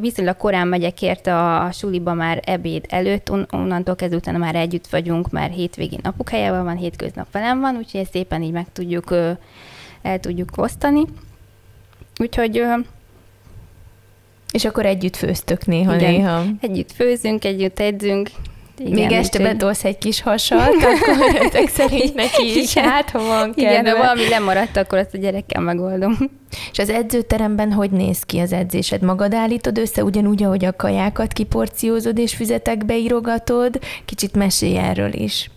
viszonylag 0.00 0.36
korán 0.36 0.68
megyek 0.68 1.02
érte 1.02 1.34
a, 1.34 1.64
a 1.64 1.72
suliba 1.72 2.14
már 2.14 2.42
ebéd 2.44 2.84
előtt, 2.88 3.30
on, 3.30 3.46
onnantól 3.50 3.94
kezdve 3.94 4.38
már 4.38 4.54
együtt 4.54 4.86
vagyunk, 4.86 5.30
már 5.30 5.50
hétvégén 5.50 6.00
apukájával 6.02 6.64
van, 6.64 6.76
hétköznap 6.76 7.32
velem 7.32 7.60
van, 7.60 7.76
úgyhogy 7.76 8.00
ezt 8.00 8.12
szépen 8.12 8.42
így 8.42 8.52
meg 8.52 8.66
tudjuk, 8.72 9.14
el 10.02 10.20
tudjuk 10.20 10.48
osztani. 10.56 11.04
Úgyhogy... 12.20 12.62
És 14.52 14.64
akkor 14.64 14.86
együtt 14.86 15.16
főztök 15.16 15.66
néha-néha. 15.66 16.44
Együtt 16.60 16.92
főzünk, 16.92 17.44
együtt 17.44 17.80
edzünk, 17.80 18.30
igen, 18.78 18.92
Még 18.92 19.12
este 19.12 19.38
úgy, 19.38 19.44
betolsz 19.44 19.84
egy 19.84 19.98
kis 19.98 20.22
hasat, 20.22 20.60
akkor 20.60 21.36
ezek 21.46 21.68
szerint 21.68 22.14
neki 22.14 22.58
is 22.58 22.74
igen, 22.74 22.88
hát, 22.88 23.10
ha 23.10 23.18
van 23.18 23.54
kedve. 23.54 23.70
Igen, 23.70 23.84
de 23.84 23.96
valami 23.96 24.28
lemaradt, 24.28 24.76
akkor 24.76 24.98
azt 24.98 25.14
a 25.14 25.18
gyerekkel 25.18 25.62
megoldom. 25.62 26.16
És 26.72 26.78
az 26.78 26.90
edzőteremben 26.90 27.72
hogy 27.72 27.90
néz 27.90 28.22
ki 28.22 28.38
az 28.38 28.52
edzésed? 28.52 29.02
Magad 29.02 29.34
állítod 29.34 29.78
össze 29.78 30.04
ugyanúgy, 30.04 30.42
ahogy 30.42 30.64
a 30.64 30.76
kajákat 30.76 31.32
kiporciózod 31.32 32.18
és 32.18 32.34
füzetekbe 32.34 32.96
írogatod? 32.96 33.78
Kicsit 34.04 34.34
mesélj 34.34 34.76
erről 34.76 35.12
is. 35.12 35.50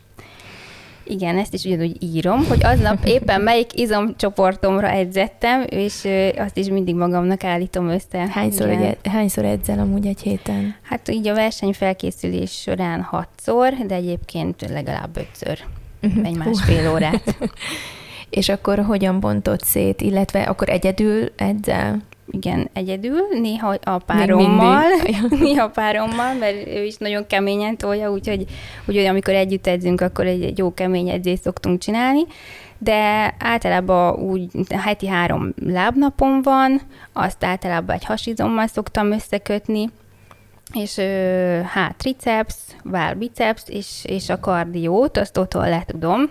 Igen, 1.10 1.38
ezt 1.38 1.54
is 1.54 1.63
ugyanúgy 1.63 2.04
írom, 2.04 2.46
hogy 2.46 2.63
aznap 2.63 3.06
éppen 3.06 3.41
melyik 3.41 3.80
izomcsoportomra 3.80 4.89
edzettem, 4.89 5.65
és 5.70 6.08
azt 6.38 6.58
is 6.58 6.67
mindig 6.67 6.96
magamnak 6.96 7.43
állítom 7.43 7.88
össze. 7.88 8.28
Hányszor, 8.30 8.70
egy, 8.70 8.98
hányszor 9.10 9.46
edzel 9.46 9.80
amúgy 9.80 10.08
egy 10.08 10.22
héten? 10.22 10.76
Hát 10.82 11.10
így 11.10 11.28
a 11.28 11.34
versenyfelkészülés 11.34 12.52
során 12.52 13.02
hatszor, 13.02 13.74
de 13.88 13.96
egyébként 13.96 14.70
legalább 14.70 15.17
ötször, 15.17 15.60
uh-huh. 16.02 16.28
egy 16.28 16.36
másfél 16.36 16.91
órát. 16.91 17.38
és 18.30 18.50
akkor 18.50 18.80
hogyan 18.80 19.20
bontott 19.20 19.63
szét, 19.63 20.02
illetve 20.02 20.41
akkor 20.41 20.70
egyedül 20.70 21.32
edzel? 21.36 22.02
Igen, 22.32 22.70
egyedül, 22.74 23.20
néha 23.42 23.76
a 23.84 23.98
párommal, 23.98 24.84
néha 25.40 25.70
párommal, 25.70 26.34
mert 26.34 26.68
ő 26.68 26.84
is 26.84 26.98
nagyon 26.98 27.28
keményen 27.28 27.78
tolja, 27.78 28.12
úgyhogy, 28.12 28.46
úgyhogy 28.86 29.06
amikor 29.06 29.34
együtt 29.34 29.68
edzünk, 29.68 30.02
akkor 30.02 30.26
egy, 30.26 30.44
egy 30.44 30.58
jó 30.58 30.74
kemény 30.74 31.10
edzést 31.10 31.42
szoktunk 31.42 31.80
csinálni, 31.80 32.22
de 32.78 33.34
általában 33.40 34.16
úgy 34.20 34.50
heti 34.70 35.08
három 35.08 35.54
lábnapom 35.66 36.42
van, 36.42 36.82
azt 37.13 37.44
általában 37.44 37.96
egy 37.96 38.06
hasizommal 38.06 38.68
szoktam 38.68 39.12
összekötni, 39.12 39.90
és 40.74 41.00
hát 41.63 41.96
triceps, 41.96 42.56
váll 42.84 43.13
biceps, 43.13 43.63
és, 43.68 44.04
és 44.04 44.30
a 44.30 44.40
kardiót, 44.40 45.18
azt 45.18 45.38
otthon 45.38 45.70
le 45.70 45.84
tudom, 45.88 46.30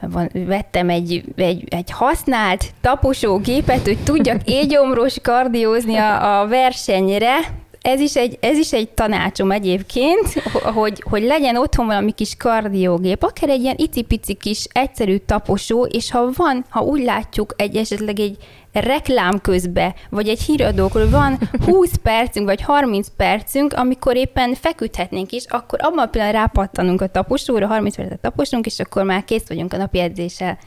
van, 0.00 0.30
vettem 0.32 0.88
egy, 0.88 1.24
egy, 1.36 1.64
egy 1.68 1.90
használt 1.90 2.64
taposógépet, 2.80 3.84
hogy 3.84 3.98
tudjak 4.04 4.40
égyomros 4.60 5.16
kardiózni 5.22 5.96
a, 5.96 6.40
a 6.40 6.46
versenyre, 6.46 7.62
ez 7.84 8.00
is, 8.00 8.16
egy, 8.16 8.38
ez 8.40 8.58
is 8.58 8.72
egy 8.72 8.88
tanácsom 8.88 9.50
egyébként, 9.50 10.32
hogy, 10.74 11.02
hogy 11.10 11.22
legyen 11.22 11.56
otthon 11.56 11.86
valami 11.86 12.12
kis 12.12 12.36
kardiógép, 12.36 13.22
akár 13.22 13.48
egy 13.48 13.62
ilyen 13.62 13.76
icipici 13.78 14.34
kis 14.34 14.66
egyszerű 14.72 15.16
taposó, 15.16 15.84
és 15.84 16.10
ha 16.10 16.30
van, 16.34 16.64
ha 16.68 16.80
úgy 16.80 17.02
látjuk 17.02 17.54
egy 17.56 17.76
esetleg 17.76 18.20
egy 18.20 18.36
reklám 18.80 19.40
közben, 19.40 19.94
vagy 20.10 20.28
egy 20.28 20.40
híradókról 20.40 21.08
van 21.10 21.38
20 21.64 21.94
percünk, 22.02 22.46
vagy 22.46 22.60
30 22.60 23.08
percünk, 23.16 23.72
amikor 23.72 24.16
éppen 24.16 24.54
feküdhetnénk 24.54 25.32
is, 25.32 25.44
akkor 25.48 25.78
abban 25.82 25.98
a 25.98 26.06
pillanatban 26.06 26.40
rápattanunk 26.40 27.00
a 27.00 27.06
taposóra, 27.06 27.66
30 27.66 27.96
percet 27.96 28.20
taposunk, 28.20 28.66
és 28.66 28.78
akkor 28.78 29.04
már 29.04 29.24
kész 29.24 29.48
vagyunk 29.48 29.72
a 29.72 29.76
napi 29.76 29.98
edzéssel. 29.98 30.58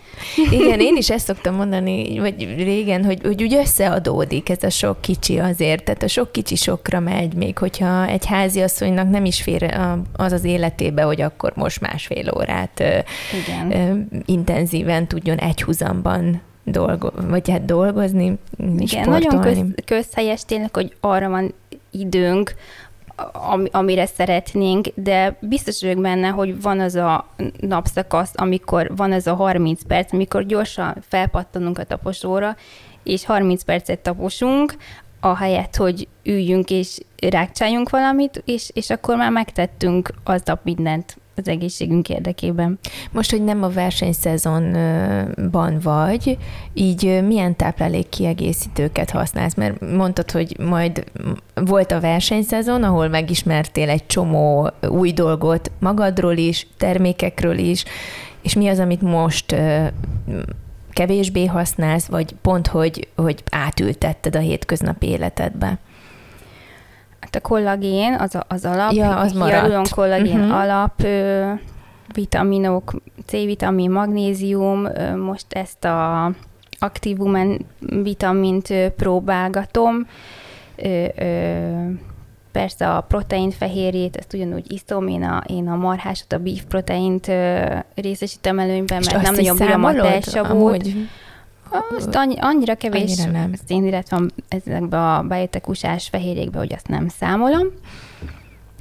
Igen, 0.51 0.79
én 0.79 0.95
is 0.95 1.09
ezt 1.09 1.25
szoktam 1.25 1.55
mondani, 1.55 2.19
vagy 2.19 2.55
régen, 2.57 3.05
hogy, 3.05 3.19
hogy 3.23 3.43
úgy 3.43 3.53
összeadódik 3.53 4.49
ez 4.49 4.63
a 4.63 4.69
sok 4.69 5.01
kicsi 5.01 5.39
azért, 5.39 5.83
tehát 5.83 6.03
a 6.03 6.07
sok 6.07 6.31
kicsi 6.31 6.55
sokra 6.55 6.99
megy, 6.99 7.33
még 7.33 7.57
hogyha 7.57 8.07
egy 8.07 8.25
háziasszonynak 8.25 9.09
nem 9.09 9.25
is 9.25 9.41
fér 9.41 9.77
az 10.13 10.31
az 10.31 10.43
életébe, 10.43 11.01
hogy 11.01 11.21
akkor 11.21 11.51
most 11.55 11.81
másfél 11.81 12.31
órát 12.35 12.83
Igen. 13.45 14.07
intenzíven 14.25 15.07
tudjon 15.07 15.37
egy 15.37 15.61
húzamban 15.61 16.41
dolgo, 16.71 17.09
vagy 17.27 17.49
hát 17.49 17.65
dolgozni, 17.65 18.37
Igen, 18.57 18.87
sportolni. 18.87 19.25
nagyon 19.25 19.41
köz, 19.41 19.83
közhelyes 19.85 20.45
tényleg, 20.45 20.75
hogy 20.75 20.95
arra 20.99 21.29
van 21.29 21.53
időnk, 21.91 22.55
am, 23.31 23.65
amire 23.71 24.05
szeretnénk, 24.05 24.87
de 24.95 25.37
biztos 25.41 25.81
vagyok 25.81 26.01
benne, 26.01 26.27
hogy 26.27 26.61
van 26.61 26.79
az 26.79 26.95
a 26.95 27.27
napszakasz, 27.59 28.31
amikor 28.35 28.95
van 28.95 29.11
ez 29.11 29.27
a 29.27 29.35
30 29.35 29.83
perc, 29.83 30.13
amikor 30.13 30.45
gyorsan 30.45 30.95
felpattanunk 31.07 31.77
a 31.77 31.83
taposóra, 31.83 32.55
és 33.03 33.25
30 33.25 33.63
percet 33.63 33.99
taposunk, 33.99 34.75
ahelyett, 35.19 35.75
hogy 35.75 36.07
üljünk 36.23 36.69
és 36.69 36.99
rákcsáljunk 37.29 37.89
valamit, 37.89 38.41
és, 38.45 38.69
és 38.73 38.89
akkor 38.89 39.15
már 39.15 39.31
megtettünk 39.31 40.13
aznap 40.23 40.59
mindent, 40.63 41.17
az 41.37 41.47
egészségünk 41.47 42.09
érdekében. 42.09 42.79
Most, 43.11 43.31
hogy 43.31 43.43
nem 43.43 43.63
a 43.63 43.69
versenyszezonban 43.69 45.79
vagy, 45.79 46.37
így 46.73 47.23
milyen 47.27 47.55
táplálék 47.55 48.09
kiegészítőket 48.09 49.09
használsz? 49.09 49.55
Mert 49.55 49.95
mondtad, 49.95 50.31
hogy 50.31 50.57
majd 50.59 51.03
volt 51.53 51.91
a 51.91 51.99
versenyszezon, 51.99 52.83
ahol 52.83 53.07
megismertél 53.07 53.89
egy 53.89 54.05
csomó 54.05 54.69
új 54.89 55.11
dolgot 55.11 55.71
magadról 55.79 56.37
is, 56.37 56.67
termékekről 56.77 57.57
is, 57.57 57.83
és 58.41 58.53
mi 58.53 58.67
az, 58.67 58.79
amit 58.79 59.01
most 59.01 59.55
kevésbé 60.89 61.45
használsz, 61.45 62.05
vagy 62.05 62.35
pont, 62.41 62.67
hogy, 62.67 63.07
hogy 63.15 63.43
átültetted 63.51 64.35
a 64.35 64.39
hétköznapi 64.39 65.07
életedbe? 65.07 65.79
Hát 67.19 67.35
a 67.35 67.41
kollagén, 67.41 68.13
az, 68.13 68.35
a, 68.35 68.45
az 68.47 68.65
alap, 68.65 68.91
ja, 68.91 69.15
az 69.15 69.33
maradt. 69.33 69.89
kollagén 69.89 70.39
uh-huh. 70.39 70.59
alap, 70.59 71.03
ö, 71.03 71.51
vitaminok, 72.13 72.93
C-vitamin, 73.25 73.91
magnézium, 73.91 74.85
ö, 74.85 75.15
most 75.15 75.45
ezt 75.49 75.85
a 75.85 76.31
aktívumen 76.79 77.65
vitamint 77.79 78.69
ö, 78.69 78.89
próbálgatom, 78.89 80.07
ö, 80.75 81.05
ö, 81.17 81.89
persze 82.51 82.89
a 82.89 83.01
protein 83.01 83.51
fehérjét, 83.51 84.15
ezt 84.15 84.33
ugyanúgy 84.33 84.71
iszom, 84.71 85.07
én 85.07 85.23
a, 85.23 85.43
én 85.47 85.67
a 85.67 85.75
marhásot, 85.75 86.33
a 86.33 86.37
beef 86.37 86.63
proteint 86.67 87.27
ö, 87.27 87.75
részesítem 87.95 88.59
előnyben, 88.59 89.03
mert 89.05 89.21
nem 89.21 89.35
nagyon 89.35 89.57
bírom 89.57 89.83
a 89.83 89.93
tejsavót. 89.93 90.87
Azt 91.97 92.15
annyi, 92.15 92.35
annyira 92.39 92.75
kevés 92.75 93.17
annyira 93.19 93.39
nem. 93.39 93.53
szénhidrát 93.67 94.09
van 94.09 94.31
ezekben 94.47 95.03
a 95.03 95.21
bejetekusás 95.23 96.07
fehérjékben, 96.07 96.61
hogy 96.61 96.73
azt 96.73 96.87
nem 96.87 97.07
számolom. 97.07 97.67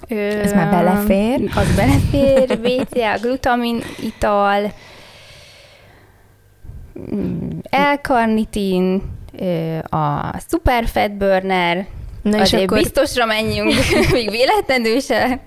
Ö, 0.09 0.15
Ez 0.15 0.53
már 0.53 0.71
belefér. 0.71 1.51
Az 1.57 1.75
belefér, 1.77 2.59
BCA, 2.63 3.19
glutamin, 3.21 3.81
ital, 4.03 4.73
L-karnitin, 7.71 9.03
a 9.89 10.35
superfat 10.49 11.17
burner, 11.17 11.87
Na 12.31 12.43
és 12.43 12.53
akkor... 12.53 12.79
biztosra 12.79 13.27
menjünk, 13.27 13.73
még 14.13 14.31
véletlenül 14.31 15.01
se. 15.01 15.41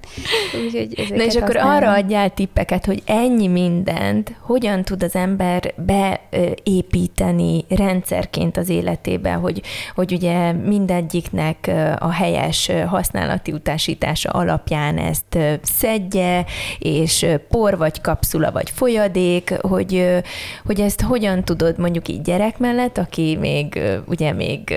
Úgyhogy 0.65 1.05
Na 1.15 1.23
és 1.23 1.35
akkor 1.35 1.55
használom. 1.55 1.83
arra 1.83 1.91
adjál 1.91 2.29
tippeket, 2.29 2.85
hogy 2.85 3.01
ennyi 3.05 3.47
mindent 3.47 4.35
hogyan 4.41 4.83
tud 4.83 5.03
az 5.03 5.15
ember 5.15 5.73
beépíteni 5.77 7.65
rendszerként 7.69 8.57
az 8.57 8.69
életébe, 8.69 9.31
hogy, 9.31 9.61
hogy 9.95 10.11
ugye 10.11 10.51
mindegyiknek 10.51 11.71
a 11.99 12.11
helyes 12.11 12.71
használati 12.87 13.51
utasítása 13.51 14.29
alapján 14.29 14.97
ezt 14.97 15.37
szedje, 15.61 16.45
és 16.79 17.25
por 17.49 17.77
vagy 17.77 18.01
kapszula 18.01 18.51
vagy 18.51 18.69
folyadék, 18.69 19.53
hogy, 19.61 20.07
hogy 20.65 20.79
ezt 20.79 21.01
hogyan 21.01 21.43
tudod 21.43 21.79
mondjuk 21.79 22.07
így 22.07 22.21
gyerek 22.21 22.57
mellett, 22.57 22.97
aki 22.97 23.37
még 23.39 23.79
ugye 24.05 24.33
még 24.33 24.73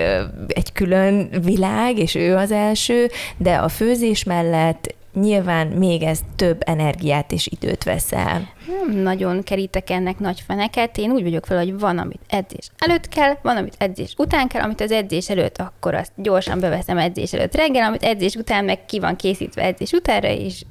egy 0.47 0.71
külön 0.73 1.29
világ, 1.43 1.92
meg, 1.93 2.03
és 2.03 2.15
ő 2.15 2.35
az 2.35 2.51
első, 2.51 3.09
de 3.37 3.55
a 3.55 3.69
főzés 3.69 4.23
mellett 4.23 4.95
nyilván 5.13 5.67
még 5.67 6.01
ez 6.01 6.19
több 6.35 6.61
energiát 6.65 7.31
és 7.31 7.47
időt 7.47 7.83
vesz 7.83 8.11
el. 8.11 8.49
Nem 8.67 9.01
nagyon 9.01 9.43
kerítek 9.43 9.89
ennek 9.89 10.19
nagy 10.19 10.43
feneket. 10.47 10.97
Én 10.97 11.11
úgy 11.11 11.23
vagyok 11.23 11.45
fel, 11.45 11.57
hogy 11.57 11.79
van, 11.79 11.97
amit 11.97 12.19
edzés 12.27 12.69
előtt 12.77 13.09
kell, 13.09 13.37
van, 13.41 13.57
amit 13.57 13.75
edzés 13.77 14.13
után 14.17 14.47
kell, 14.47 14.61
amit 14.61 14.81
az 14.81 14.91
edzés 14.91 15.29
előtt, 15.29 15.57
akkor 15.57 15.93
azt 15.93 16.11
gyorsan 16.15 16.59
beveszem 16.59 16.97
edzés 16.97 17.33
előtt 17.33 17.55
reggel, 17.55 17.87
amit 17.87 18.03
edzés 18.03 18.35
után 18.35 18.65
meg 18.65 18.85
ki 18.85 18.99
van 18.99 19.15
készítve 19.15 19.63
edzés 19.63 19.91
utánra, 19.91 20.27
és 20.29 20.61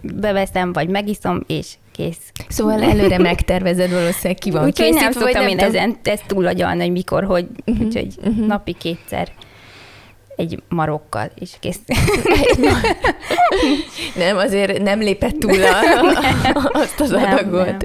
beveszem, 0.00 0.72
vagy 0.72 0.88
megiszom, 0.88 1.42
és 1.46 1.74
kész. 1.92 2.32
Szóval 2.48 2.82
előre 2.82 3.18
megtervezed 3.18 3.90
valószínűleg 3.90 4.38
ki 4.38 4.50
van. 4.50 4.64
Úgyhogy 4.64 4.94
nem 4.94 5.12
szoktam 5.12 5.46
én 5.46 5.58
ezen 5.58 5.96
ezt 6.02 6.26
túlagyalni, 6.26 6.80
hogy 6.80 6.92
mikor, 6.92 7.24
hogy, 7.24 7.46
uh-huh, 7.66 7.86
úgyhogy 7.86 8.14
uh-huh. 8.18 8.46
napi 8.46 8.72
kétszer 8.72 9.28
egy 10.36 10.62
marokkal, 10.68 11.30
és 11.34 11.50
kész. 11.60 11.80
nem, 14.16 14.36
azért 14.36 14.82
nem 14.82 14.98
lépett 14.98 15.38
túl 15.38 15.62
a, 15.62 15.80
azt 16.72 17.00
az 17.00 17.10
nem, 17.10 17.32
adagot. 17.32 17.66
Nem. 17.66 17.78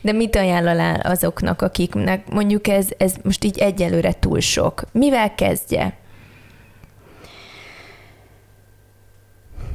De 0.00 0.12
mit 0.12 0.36
ajánlál 0.36 1.00
azoknak, 1.00 1.62
akiknek 1.62 2.30
mondjuk 2.30 2.68
ez, 2.68 2.88
ez 2.98 3.14
most 3.22 3.44
így 3.44 3.58
egyelőre 3.58 4.12
túl 4.12 4.40
sok? 4.40 4.82
Mivel 4.92 5.34
kezdje? 5.34 5.96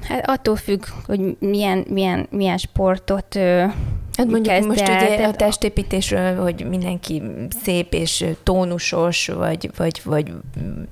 Hát 0.07 0.29
attól 0.29 0.55
függ, 0.55 0.83
hogy 1.05 1.37
milyen, 1.39 1.85
milyen, 1.89 2.27
milyen 2.29 2.57
sportot 2.57 3.39
Hát 4.21 4.29
mondjuk 4.29 4.55
kezd 4.55 4.67
most 4.67 4.81
ugye 4.81 5.27
a 5.27 5.31
testépítésről, 5.31 6.36
hogy 6.36 6.65
mindenki 6.69 7.21
szép 7.63 7.93
és 7.93 8.25
tónusos, 8.43 9.27
vagy, 9.27 9.69
vagy, 9.77 10.01
vagy 10.03 10.31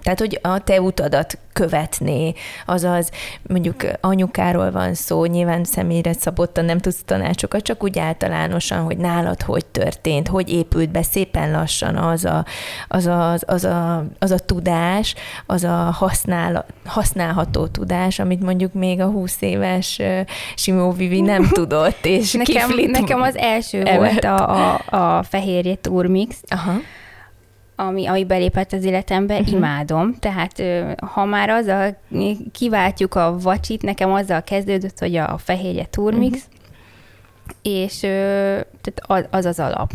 tehát, 0.04 0.20
hogy 0.20 0.40
a 0.42 0.64
te 0.64 0.82
utadat 0.82 1.38
követné, 1.54 2.34
azaz 2.66 3.10
mondjuk 3.48 3.84
anyukáról 4.02 4.72
van 4.72 4.94
szó, 4.94 5.26
nyilván 5.26 5.64
személyre 5.64 6.14
szabottan 6.14 6.66
nem 6.66 6.78
tudsz 6.78 7.02
tanácsokat, 7.06 7.64
csak 7.64 7.84
úgy 7.84 8.00
általánosan, 8.00 8.84
hogy 8.84 8.98
nálad 8.98 9.42
hogy 9.42 9.66
történt, 9.66 10.28
hogy 10.28 10.50
épült 10.50 10.90
be 10.90 11.04
szépen 11.04 11.52
lassan 11.52 11.96
az 11.96 12.26
a, 12.26 12.46
az 12.88 13.06
a, 13.06 13.38
az 13.40 13.64
a, 13.64 14.06
az 14.20 14.32
a 14.32 14.40
tudás, 14.40 15.16
az 15.46 15.64
a 15.64 15.76
használ, 15.76 16.66
használható 16.86 17.68
tudás, 17.68 18.20
amit 18.20 18.42
mondjuk 18.42 18.74
még 18.74 19.00
a 19.00 19.06
20 19.06 19.42
éves 19.42 20.02
Simó 20.56 20.92
Vivi 20.92 21.22
nem 21.22 21.48
tudott, 21.48 22.06
és 22.06 22.34
nekem, 22.34 22.70
nekem 22.92 23.19
az 23.22 23.38
első 23.38 23.84
evett. 23.84 23.98
volt 23.98 24.24
a, 24.24 24.74
a, 24.76 25.18
a 25.18 25.24
fehérje 25.24 25.76
turmix, 25.76 26.38
Aha 26.48 26.74
ami, 27.80 28.08
ami 28.08 28.26
belépett 28.26 28.74
az 28.74 28.84
életembe, 28.84 29.34
uh-huh. 29.34 29.52
imádom. 29.52 30.16
Tehát 30.20 30.64
ha 31.14 31.26
már 31.26 31.50
azzal 31.50 31.98
kiváltjuk 32.52 33.16
a 33.16 33.38
vacsit, 33.40 33.82
nekem 33.82 34.12
azzal 34.12 34.44
kezdődött, 34.44 35.00
hogy 35.00 35.16
a 35.16 35.38
fehérje 35.38 35.86
turmix, 35.86 36.38
uh-huh. 36.38 37.84
és 37.84 38.00
tehát 38.82 39.02
az, 39.02 39.26
az 39.30 39.46
az 39.46 39.60
alap. 39.60 39.92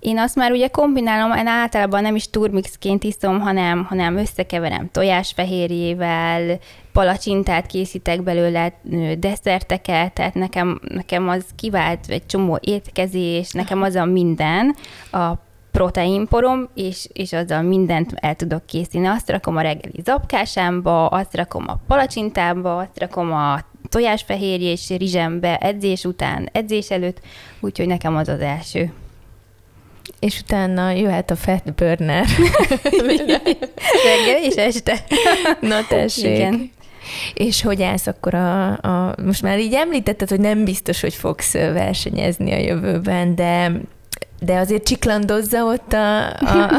Én 0.00 0.18
azt 0.18 0.34
már 0.34 0.50
ugye 0.50 0.68
kombinálom, 0.68 1.38
én 1.38 1.46
általában 1.46 2.02
nem 2.02 2.14
is 2.14 2.30
turmixként 2.30 3.04
iszom, 3.04 3.40
hanem, 3.40 3.84
hanem 3.84 4.16
összekeverem 4.16 4.88
tojásfehérjével, 4.92 6.58
palacsintát 6.96 7.66
készítek 7.66 8.22
belőle, 8.22 8.72
desszerteket, 9.18 10.12
tehát 10.12 10.34
nekem, 10.34 10.80
nekem 10.88 11.28
az 11.28 11.44
kivált 11.56 12.06
egy 12.08 12.26
csomó 12.26 12.58
étkezés, 12.60 13.50
nekem 13.50 13.82
az 13.82 13.94
a 13.94 14.04
minden, 14.04 14.74
a 15.12 15.32
proteinporom, 15.70 16.68
és, 16.74 17.08
és 17.12 17.32
azzal 17.32 17.62
mindent 17.62 18.12
el 18.14 18.34
tudok 18.34 18.66
készíteni. 18.66 19.06
Azt 19.06 19.30
rakom 19.30 19.56
a 19.56 19.60
reggeli 19.60 20.00
zapkásámba, 20.04 21.06
azt 21.06 21.36
rakom 21.36 21.64
a 21.66 21.78
palacsintámba, 21.86 22.76
azt 22.76 22.98
rakom 22.98 23.32
a 23.32 23.60
tojásfehérjés 23.88 24.88
rizsembe 24.88 25.56
edzés 25.56 26.04
után, 26.04 26.48
edzés 26.52 26.90
előtt, 26.90 27.20
úgyhogy 27.60 27.86
nekem 27.86 28.16
az 28.16 28.28
az 28.28 28.40
első. 28.40 28.92
És 30.20 30.40
utána 30.40 30.90
jöhet 30.90 31.30
a 31.30 31.36
fat 31.36 31.74
burner. 31.74 32.26
Reggel 34.06 34.42
és 34.42 34.54
este. 34.54 35.04
Na 35.60 35.86
tessék. 35.88 36.36
Igen. 36.36 36.74
És 37.34 37.62
hogy 37.62 37.82
állsz 37.82 38.06
akkor 38.06 38.34
a, 38.34 38.72
a... 38.72 39.14
Most 39.24 39.42
már 39.42 39.58
így 39.58 39.74
említetted, 39.74 40.28
hogy 40.28 40.40
nem 40.40 40.64
biztos, 40.64 41.00
hogy 41.00 41.14
fogsz 41.14 41.52
versenyezni 41.52 42.52
a 42.52 42.58
jövőben, 42.58 43.34
de 43.34 43.72
de 44.40 44.58
azért 44.58 44.86
csiklandozza 44.86 45.64
ott 45.64 45.92
a, 45.92 46.26
a, 46.26 46.70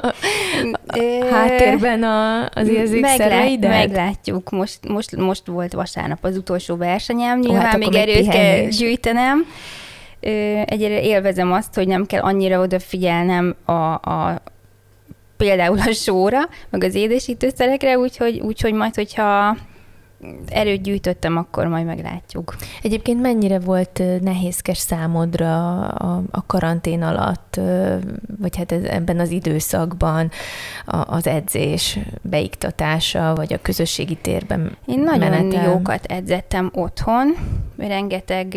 a 0.86 1.24
háttérben 1.30 2.02
a, 2.02 2.48
az 2.54 2.68
érzékszereidet? 2.68 3.70
Meglátjuk. 3.70 4.50
Most, 4.50 4.88
most, 4.88 5.16
most 5.16 5.46
volt 5.46 5.72
vasárnap 5.72 6.24
az 6.24 6.36
utolsó 6.36 6.76
versenyem, 6.76 7.38
nyilván 7.38 7.64
hát 7.64 7.78
még 7.78 7.94
erőt 7.94 8.28
kell 8.28 8.68
gyűjtenem. 8.68 9.46
Egyre 10.64 11.02
élvezem 11.02 11.52
azt, 11.52 11.74
hogy 11.74 11.86
nem 11.86 12.06
kell 12.06 12.20
annyira 12.20 12.60
odafigyelnem 12.60 13.56
a, 13.64 13.72
a 13.92 14.42
például 15.36 15.78
a 15.78 15.92
sóra, 15.92 16.40
meg 16.70 16.84
az 16.84 16.94
édesítőszerekre, 16.94 17.98
úgyhogy, 17.98 18.40
úgyhogy 18.40 18.72
majd, 18.72 18.94
hogyha 18.94 19.56
erőt 20.48 20.82
gyűjtöttem, 20.82 21.36
akkor 21.36 21.66
majd 21.66 21.86
meglátjuk. 21.86 22.56
Egyébként 22.82 23.20
mennyire 23.20 23.58
volt 23.58 24.02
nehézkes 24.20 24.78
számodra 24.78 25.80
a, 25.88 26.22
a 26.30 26.46
karantén 26.46 27.02
alatt, 27.02 27.60
vagy 28.40 28.56
hát 28.56 28.72
ebben 28.72 29.18
az 29.18 29.30
időszakban 29.30 30.30
az 30.86 31.26
edzés 31.26 31.98
beiktatása, 32.22 33.34
vagy 33.34 33.52
a 33.52 33.62
közösségi 33.62 34.14
térben 34.14 34.76
Én 34.86 35.00
nagyon 35.00 35.30
menetel? 35.30 35.64
jókat 35.64 36.04
edzettem 36.04 36.70
otthon, 36.74 37.34
rengeteg 37.78 38.56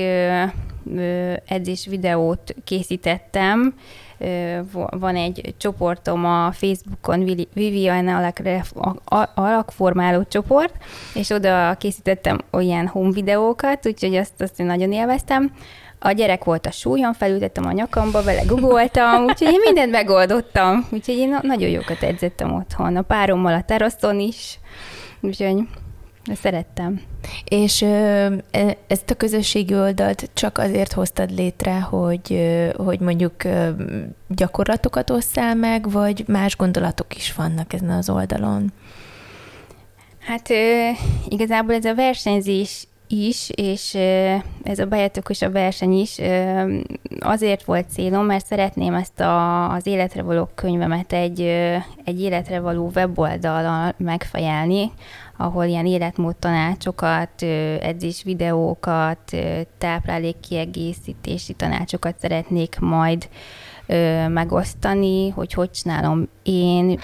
edzés 1.45 1.85
videót 1.85 2.55
készítettem, 2.63 3.73
van 4.89 5.15
egy 5.15 5.53
csoportom 5.57 6.25
a 6.25 6.51
Facebookon, 6.51 7.47
Vivian 7.53 8.07
alakformáló 9.33 10.23
csoport, 10.23 10.73
és 11.13 11.29
oda 11.29 11.75
készítettem 11.79 12.39
olyan 12.51 12.87
home 12.87 13.11
videókat, 13.11 13.87
úgyhogy 13.87 14.15
azt, 14.15 14.41
azt 14.41 14.59
én 14.59 14.65
nagyon 14.65 14.91
élveztem. 14.91 15.51
A 15.99 16.11
gyerek 16.11 16.43
volt 16.43 16.65
a 16.65 16.71
súlyon, 16.71 17.13
felültettem 17.13 17.65
a 17.65 17.71
nyakamba, 17.71 18.23
vele 18.23 18.41
googoltam, 18.45 19.23
úgyhogy 19.27 19.53
én 19.53 19.59
mindent 19.63 19.91
megoldottam. 19.91 20.87
Úgyhogy 20.91 21.15
én 21.15 21.37
nagyon 21.41 21.69
jókat 21.69 22.03
edzettem 22.03 22.53
otthon, 22.53 22.95
a 22.95 23.01
párommal 23.01 23.53
a 23.53 23.63
teraszon 23.63 24.19
is, 24.19 24.59
úgyhogy 25.21 25.67
ezt 26.25 26.41
szerettem. 26.41 27.01
És 27.45 27.81
e, 27.81 28.77
ezt 28.87 29.09
a 29.09 29.15
közösségi 29.17 29.75
oldalt 29.75 30.29
csak 30.33 30.57
azért 30.57 30.93
hoztad 30.93 31.31
létre, 31.31 31.79
hogy, 31.79 32.41
hogy 32.75 32.99
mondjuk 32.99 33.35
gyakorlatokat 34.27 35.09
osszál 35.09 35.55
meg, 35.55 35.91
vagy 35.91 36.23
más 36.27 36.57
gondolatok 36.57 37.15
is 37.15 37.33
vannak 37.33 37.73
ezen 37.73 37.89
az 37.89 38.09
oldalon? 38.09 38.71
Hát 40.19 40.49
igazából 41.27 41.73
ez 41.73 41.85
a 41.85 41.95
versenyzés 41.95 42.87
is, 43.07 43.49
és 43.55 43.93
ez 44.63 44.79
a 44.79 44.85
bejátékos 44.85 45.41
a 45.41 45.51
verseny 45.51 45.93
is 45.93 46.17
azért 47.19 47.63
volt 47.63 47.89
célom, 47.89 48.25
mert 48.25 48.45
szeretném 48.45 48.93
ezt 48.93 49.19
a, 49.19 49.71
az 49.71 49.87
életre 49.87 50.21
való 50.21 50.49
könyvemet 50.55 51.13
egy, 51.13 51.41
egy 52.03 52.21
életre 52.21 52.59
való 52.59 52.91
weboldallal 52.95 53.93
megfejelni, 53.97 54.91
ahol 55.37 55.65
ilyen 55.65 55.85
életmód 55.85 56.35
tanácsokat, 56.35 57.41
edzés 57.81 58.23
videókat, 58.23 59.31
táplálék 59.77 60.39
kiegészítési 60.39 61.53
tanácsokat 61.53 62.19
szeretnék 62.19 62.79
majd 62.79 63.29
megosztani, 64.27 65.29
hogy 65.29 65.53
hogy 65.53 65.71
csinálom 65.71 66.27
én 66.43 66.99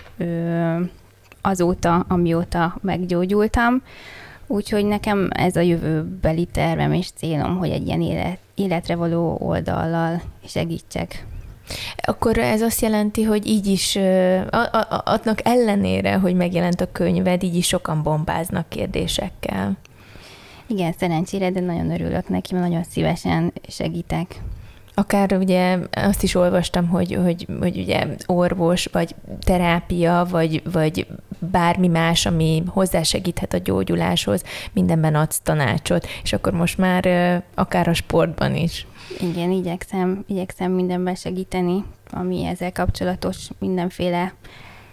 azóta, 1.42 2.06
amióta 2.08 2.78
meggyógyultam. 2.82 3.82
Úgyhogy 4.48 4.86
nekem 4.86 5.28
ez 5.30 5.56
a 5.56 5.60
jövőbeli 5.62 6.46
tervem 6.46 6.94
és 6.94 7.12
célom, 7.12 7.58
hogy 7.58 7.70
egy 7.70 7.88
ilyen 7.88 8.02
élet, 8.02 8.40
életre 8.56 8.96
való 8.96 9.38
oldallal 9.40 10.22
segítsek. 10.46 11.26
Akkor 11.96 12.38
ez 12.38 12.62
azt 12.62 12.82
jelenti, 12.82 13.24
hogy 13.24 13.48
így 13.48 13.68
is, 13.68 13.98
adnak 15.04 15.40
ellenére, 15.44 16.16
hogy 16.16 16.36
megjelent 16.36 16.82
a 16.82 16.92
könyved, 16.92 17.44
így 17.44 17.56
is 17.56 17.68
sokan 17.68 18.04
bombáznak 18.04 18.70
kérdésekkel. 18.70 19.78
Igen, 20.68 20.94
szerencsére, 21.00 21.52
de 21.52 21.60
nagyon 21.60 21.92
örülök 21.92 22.30
neki, 22.30 22.54
mert 22.54 22.68
nagyon 22.68 22.84
szívesen 22.84 23.54
segítek. 23.68 24.42
Akár 24.94 25.34
ugye 25.34 25.78
azt 25.92 26.24
is 26.24 26.36
olvastam, 26.36 26.88
hogy, 26.88 27.18
hogy, 27.24 27.48
hogy 27.60 27.78
ugye 27.78 28.08
orvos, 28.26 28.86
vagy 28.92 29.16
terápia, 29.40 30.28
vagy, 30.30 30.62
vagy 30.72 31.08
bármi 31.40 31.88
más, 31.88 32.26
ami 32.26 32.64
hozzásegíthet 32.68 33.54
a 33.54 33.58
gyógyuláshoz, 33.58 34.44
mindenben 34.74 35.16
adsz 35.16 35.40
tanácsot, 35.44 36.08
és 36.24 36.34
akkor 36.34 36.54
most 36.54 36.78
már 36.78 37.06
akár 37.56 37.88
a 37.88 37.94
sportban 37.94 38.56
is. 38.56 38.88
Igen, 39.20 39.52
igyekszem, 39.52 40.24
igyekszem 40.28 40.72
mindenben 40.72 41.16
segíteni, 41.16 41.86
ami 42.12 42.46
ezzel 42.46 42.72
kapcsolatos, 42.72 43.50
mindenféle 43.60 44.34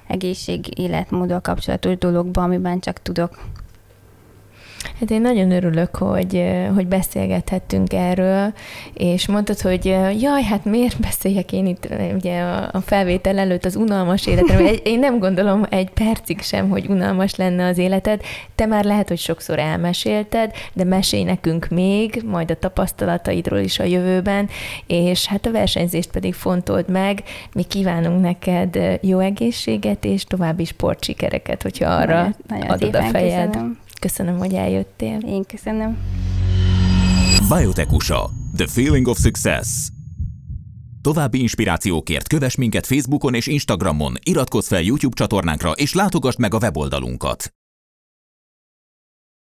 egészség, 0.06 0.78
életmóddal 0.78 1.40
kapcsolatos 1.40 1.98
dologban, 1.98 2.44
amiben 2.44 2.80
csak 2.80 3.02
tudok. 3.02 3.38
Hát 5.00 5.10
én 5.10 5.20
nagyon 5.20 5.50
örülök, 5.50 5.96
hogy, 5.96 6.44
hogy 6.74 6.86
beszélgethettünk 6.86 7.92
erről, 7.92 8.52
és 8.94 9.26
mondtad, 9.26 9.60
hogy 9.60 9.84
jaj, 10.20 10.42
hát 10.42 10.64
miért 10.64 11.00
beszéljek 11.00 11.52
én 11.52 11.66
itt 11.66 11.88
ugye 12.14 12.40
a 12.72 12.80
felvétel 12.80 13.38
előtt 13.38 13.64
az 13.64 13.76
unalmas 13.76 14.26
életről. 14.26 14.66
Én 14.66 14.98
nem 14.98 15.18
gondolom 15.18 15.66
egy 15.70 15.90
percig 15.90 16.40
sem, 16.40 16.68
hogy 16.68 16.86
unalmas 16.88 17.34
lenne 17.34 17.66
az 17.66 17.78
életed. 17.78 18.20
Te 18.54 18.66
már 18.66 18.84
lehet, 18.84 19.08
hogy 19.08 19.18
sokszor 19.18 19.58
elmesélted, 19.58 20.52
de 20.72 20.84
mesélj 20.84 21.22
nekünk 21.22 21.68
még, 21.68 22.22
majd 22.26 22.50
a 22.50 22.58
tapasztalataidról 22.58 23.58
is 23.58 23.78
a 23.78 23.84
jövőben, 23.84 24.48
és 24.86 25.26
hát 25.26 25.46
a 25.46 25.50
versenyzést 25.50 26.10
pedig 26.10 26.34
fontold 26.34 26.88
meg. 26.88 27.22
Mi 27.52 27.62
kívánunk 27.62 28.20
neked 28.20 28.98
jó 29.00 29.18
egészséget 29.18 30.04
és 30.04 30.24
további 30.24 30.64
sportsikereket, 30.64 31.62
hogyha 31.62 31.90
arra 31.90 32.14
nagyon, 32.14 32.34
nagyon 32.46 32.68
adod 32.68 32.94
a 32.94 33.02
fejed. 33.02 33.46
Köszönöm. 33.46 33.78
Köszönöm, 33.98 34.38
hogy 34.38 34.54
eljöttél. 34.54 35.18
Én 35.18 35.44
köszönöm. 35.44 35.98
Biotekusa. 37.48 38.30
The 38.56 38.66
Feeling 38.66 39.06
of 39.06 39.18
Success. 39.18 39.88
További 41.02 41.40
inspirációkért 41.40 42.28
kövess 42.28 42.54
minket 42.54 42.86
Facebookon 42.86 43.34
és 43.34 43.46
Instagramon, 43.46 44.14
iratkozz 44.22 44.68
fel 44.68 44.82
YouTube 44.82 45.16
csatornánkra 45.16 45.70
és 45.70 45.94
látogass 45.94 46.36
meg 46.36 46.54
a 46.54 46.58
weboldalunkat. 46.58 47.57